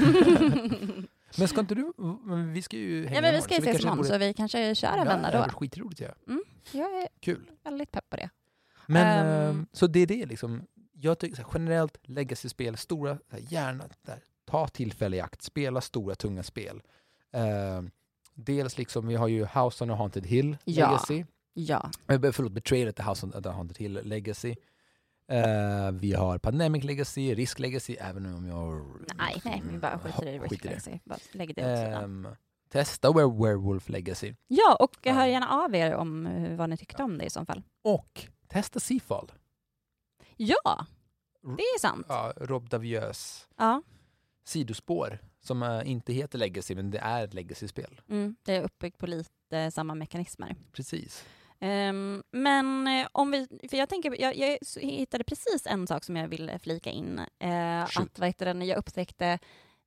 Men 1.39 1.49
ska 1.49 1.61
inte 1.61 1.75
du, 1.75 1.93
vi 2.53 2.63
ska 2.63 2.77
ju 2.77 3.07
hänga 3.07 3.15
Ja, 3.17 3.23
men 3.23 3.35
vi 3.35 3.41
ska 3.43 3.55
ju 3.55 3.61
ses 3.61 3.83
imorgon 3.85 4.05
så 4.05 4.19
vi 4.19 4.35
kanske 4.35 4.75
kör 4.75 4.89
en 4.99 5.07
vända 5.07 5.31
Det 5.31 5.37
då. 5.37 5.41
varit 5.41 5.53
skitroligt 5.53 6.01
ja. 6.01 6.09
Jag 6.73 7.03
är 7.03 7.09
Kul. 7.21 7.51
väldigt 7.65 7.91
pepp 7.91 8.11
på 8.11 8.17
det. 8.17 8.31
Men, 8.87 9.27
ehm, 9.27 9.67
så 9.73 9.87
det 9.87 10.01
är 10.01 10.07
det 10.07 10.27
liksom. 10.27 10.63
Jag 10.93 11.19
tycker 11.19 11.37
här, 11.37 11.47
generellt 11.55 11.99
legacy-spel, 12.03 12.77
stora, 12.77 13.15
så 13.17 13.23
här, 13.31 13.41
gärna 13.49 13.85
där, 14.03 14.19
ta 14.47 14.69
tillfälle 14.69 15.17
i 15.17 15.21
akt, 15.21 15.43
spela 15.43 15.81
stora 15.81 16.15
tunga 16.15 16.43
spel. 16.43 16.83
Ehm, 17.33 17.91
dels 18.35 18.79
liksom, 18.79 19.07
vi 19.07 19.15
har 19.15 19.29
ju 19.29 19.45
House 19.45 19.85
on 19.85 19.91
a 19.91 19.95
Haunted 19.95 20.27
Hill 20.27 20.57
Ja. 20.65 20.87
Legacy. 20.91 21.25
Ja. 21.53 21.91
Eh, 22.09 22.33
förlåt, 22.33 22.53
Betrayal 22.53 22.89
at 22.89 22.97
the 22.97 23.03
House 23.03 23.27
on 23.27 23.43
the 23.43 23.49
Haunted 23.49 23.79
Hill 23.79 24.01
Legacy. 24.03 24.55
Eh, 25.29 25.91
vi 25.93 26.13
har 26.13 26.39
Pandemic 26.39 26.85
Legacy, 26.85 27.35
Risk 27.35 27.59
Legacy, 27.59 27.97
även 28.01 28.35
om 28.35 28.47
jag... 28.47 28.87
Nej, 29.17 29.41
nej, 29.45 29.63
vi 29.71 29.79
bara 29.79 29.99
skiter 29.99 30.27
i 30.27 30.37
Mm, 30.37 30.49
Skit 30.49 30.65
i. 30.65 30.69
Risk 30.69 30.89
Bara 31.05 31.19
lägger 31.33 31.55
det 31.55 31.73
åt 31.73 31.79
sidan. 31.79 32.05
Ehm, 32.27 32.29
testa 32.69 33.09
Were- 33.09 33.43
Werewolf 33.45 33.89
Legacy. 33.89 34.35
Ja, 34.47 34.77
och 34.81 34.97
Ja. 35.03 35.13
hör 35.13 35.27
gärna 35.27 35.49
av 35.49 35.75
er 35.75 35.95
om 35.95 36.27
eh, 36.27 36.57
vad 36.57 36.71
ni 36.71 36.77
tyckte 36.77 37.03
om 37.03 37.19
det 37.19 37.25
i 37.25 37.31
så 37.31 37.45
fall. 37.45 37.63
Och 37.83 38.27
testa 38.49 38.81
Seafall. 38.81 39.33
Ja, 40.37 40.87
det 41.43 41.63
är 41.63 41.81
sant. 41.81 42.07
Ja, 42.09 42.33
Rob 42.37 42.69
Davieux 42.69 43.49
Ja, 43.57 43.83
sidospår 44.49 45.19
som 45.41 45.83
inte 45.85 46.13
heter 46.13 46.39
Legacy, 46.39 46.75
men 46.75 46.91
det 46.91 46.99
är 46.99 47.25
ett 47.25 47.35
Legacy-spel. 47.35 48.01
mm, 48.09 48.37
det 48.43 48.57
är 48.57 48.63
uppbyggt 48.63 48.99
på 48.99 49.07
lite 49.07 49.71
samma 49.71 49.95
mekanismer. 49.95 50.57
Precis. 50.73 51.25
Ehm, 51.61 52.23
men 52.31 52.87
eh, 52.87 53.07
om 53.13 53.31
vi, 53.31 53.49
för 53.71 53.77
jag 53.77 53.89
tänker, 53.89 54.21
jag, 54.21 54.37
jag 54.37 54.59
hittade 54.81 55.25
precis 55.25 55.67
en 55.67 55.87
sak 55.87 56.05
som 56.05 56.17
jag 56.17 56.29
ville 56.29 56.59
flika 56.59 56.91
in. 56.91 57.21
Uh, 57.45 57.83
att 57.83 58.19
vad 58.19 58.29
heter 58.29 58.55
det, 58.55 58.65
jag 58.65 58.79
upptäckte 58.79 59.39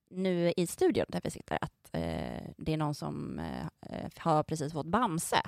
nu 0.09 0.53
i 0.57 0.67
studion 0.67 1.05
där 1.07 1.21
vi 1.23 1.31
sitter 1.31 1.57
att 1.61 1.89
eh, 1.91 2.43
det 2.57 2.73
är 2.73 2.77
någon 2.77 2.95
som 2.95 3.39
eh, 3.39 4.09
har 4.17 4.43
precis 4.43 4.73
fått 4.73 4.85
Bamse. 4.85 5.41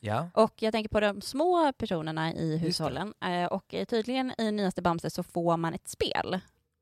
Ja, 0.00 0.30
Och 0.34 0.62
jag 0.62 0.72
tänker 0.72 0.88
på 0.88 1.00
de 1.00 1.20
små 1.20 1.72
personerna 1.72 2.32
i 2.34 2.56
hushållen. 2.56 3.14
Och 3.50 3.74
tydligen 3.88 4.32
i 4.38 4.52
nyaste 4.52 4.82
Bamse 4.82 5.10
så 5.10 5.22
får 5.22 5.56
man 5.56 5.74
ett 5.74 5.88
spel 5.88 6.40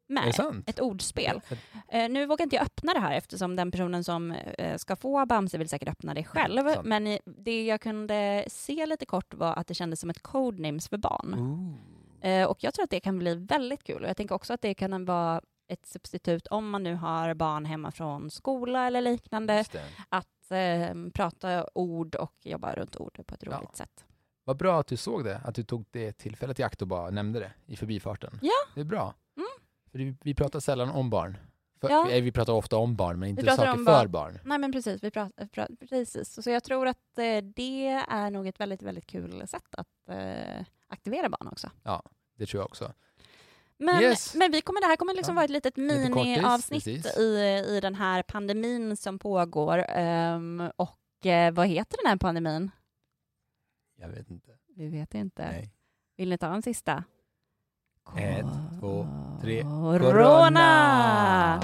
med. 0.09 0.35
Ett 0.67 0.81
ordspel. 0.81 1.41
Eh, 1.89 2.09
nu 2.09 2.27
vågar 2.27 2.43
inte 2.43 2.57
jag 2.57 2.63
öppna 2.65 2.95
det 2.95 3.01
här 3.01 3.13
eftersom 3.15 3.57
den 3.57 3.71
personen 3.71 4.05
som 4.05 4.31
eh, 4.33 4.77
ska 4.77 4.97
få 4.97 5.27
Bamse 5.27 5.59
vill 5.59 5.69
säkert 5.69 5.89
öppna 5.89 6.15
det 6.15 6.25
själv. 6.25 6.69
Sant. 6.69 6.87
Men 6.87 7.19
det 7.25 7.65
jag 7.65 7.81
kunde 7.81 8.45
se 8.49 8.87
lite 8.87 9.07
kort 9.07 9.35
var 9.35 9.53
att 9.55 9.67
det 9.67 9.75
kändes 9.75 10.01
som 10.01 10.11
ett 10.11 10.23
codenames 10.23 10.89
för 10.89 10.97
barn. 10.97 11.35
Eh, 12.21 12.45
och 12.47 12.65
jag 12.65 12.75
tror 12.75 12.85
att 12.85 12.91
det 12.91 13.01
kan 13.01 13.19
bli 13.19 13.35
väldigt 13.35 13.85
kul. 13.85 14.03
Och 14.03 14.09
jag 14.09 14.17
tänker 14.17 14.35
också 14.35 14.53
att 14.53 14.63
det 14.63 14.75
kan 14.75 15.05
vara 15.05 15.41
ett 15.69 15.87
substitut 15.87 16.47
om 16.47 16.71
man 16.71 16.83
nu 16.83 16.95
har 16.95 17.35
barn 17.35 17.65
hemma 17.65 17.91
från 17.91 18.31
skola 18.31 18.87
eller 18.87 19.01
liknande. 19.01 19.65
Att 20.09 20.51
eh, 20.51 20.97
prata 21.15 21.67
ord 21.75 22.15
och 22.15 22.33
jobba 22.43 22.75
runt 22.75 22.97
ord 22.97 23.21
på 23.27 23.35
ett 23.35 23.43
Ja. 23.47 23.59
roligt 23.59 23.77
sätt. 23.77 24.05
Vad 24.45 24.57
bra 24.57 24.81
att 24.81 24.87
du 24.87 24.97
såg 24.97 25.25
det, 25.25 25.41
att 25.45 25.55
du 25.55 25.63
tog 25.63 25.85
det 25.91 26.13
tillfället 26.13 26.61
i 26.61 26.63
akt 26.63 26.83
och 26.83 26.89
bara 26.89 27.11
nämnde 27.11 27.41
det 27.41 27.53
i 27.67 27.77
förbifarten. 27.77 28.39
Ja. 28.43 28.53
Det 28.75 28.81
är 28.81 28.85
bra. 28.85 29.15
Vi, 30.23 30.35
pratar 30.35 30.61
sällan 30.61 30.89
om 30.91 31.11
barn. 31.11 31.37
För, 31.81 31.91
Ja. 31.91 32.11
eh, 32.11 32.23
Vi 32.23 32.33
pratar 32.33 32.53
ofta 32.53 32.77
om 32.77 32.97
barn, 32.97 33.19
men 33.19 33.29
inte 33.29 33.43
pratar 33.43 33.57
saker 33.67 33.79
för 33.79 33.85
barn. 33.85 34.11
barn. 34.11 34.39
Nej 34.45 34.59
men 34.59 34.73
precis, 34.73 35.03
vi 35.05 35.11
pratar, 35.11 35.45
pra- 35.45 35.77
precis. 35.89 36.43
Så 36.43 36.51
jag 36.51 36.65
tror 36.65 36.87
att 36.87 37.19
eh, 37.19 37.39
det 37.55 37.87
är 38.09 38.31
nog 38.31 38.47
ett 38.47 38.61
väldigt, 38.61 38.83
väldigt 38.83 39.07
kul 39.07 39.49
sätt 39.49 39.75
att 39.75 40.09
eh, 40.09 40.65
aktivera 40.89 41.29
barn 41.29 41.49
också. 41.49 41.71
Det 42.39 42.47
tror 42.47 42.61
jag 42.61 42.67
också. 42.67 42.93
Men, 43.79 44.03
Yes. 44.03 44.35
men 44.35 44.53
vi 44.53 44.61
kommer, 44.61 44.81
det 44.81 44.87
här 44.87 44.97
kommer 44.97 45.15
liksom 45.15 45.33
Ja. 45.33 45.37
vara 45.37 45.45
ett 45.45 45.51
litet 45.51 45.77
miniavsnitt 45.77 46.87
i, 46.87 47.03
i 47.69 47.79
den 47.83 47.95
här 47.95 48.23
pandemin 48.23 48.97
som 48.97 49.19
pågår. 49.19 49.85
Ehm, 49.89 50.63
och 50.77 51.27
eh, 51.27 51.53
vad 51.53 51.67
heter 51.67 51.99
den 52.03 52.11
här 52.11 52.17
pandemin? 52.17 52.71
Jag 53.97 54.09
vet 54.09 54.31
inte. 54.31 54.51
Vi 54.77 54.89
vet 54.89 55.15
inte. 55.15 55.43
Nej. 55.47 55.73
Vill 56.17 56.29
ni 56.29 56.39
ta 56.39 56.55
en 56.55 56.63
sista? 56.63 57.05
Ett, 58.15 58.47
två, 58.81 59.07
tre. 59.43 59.63
Corona! 59.63 59.99
Corona! 59.99 61.61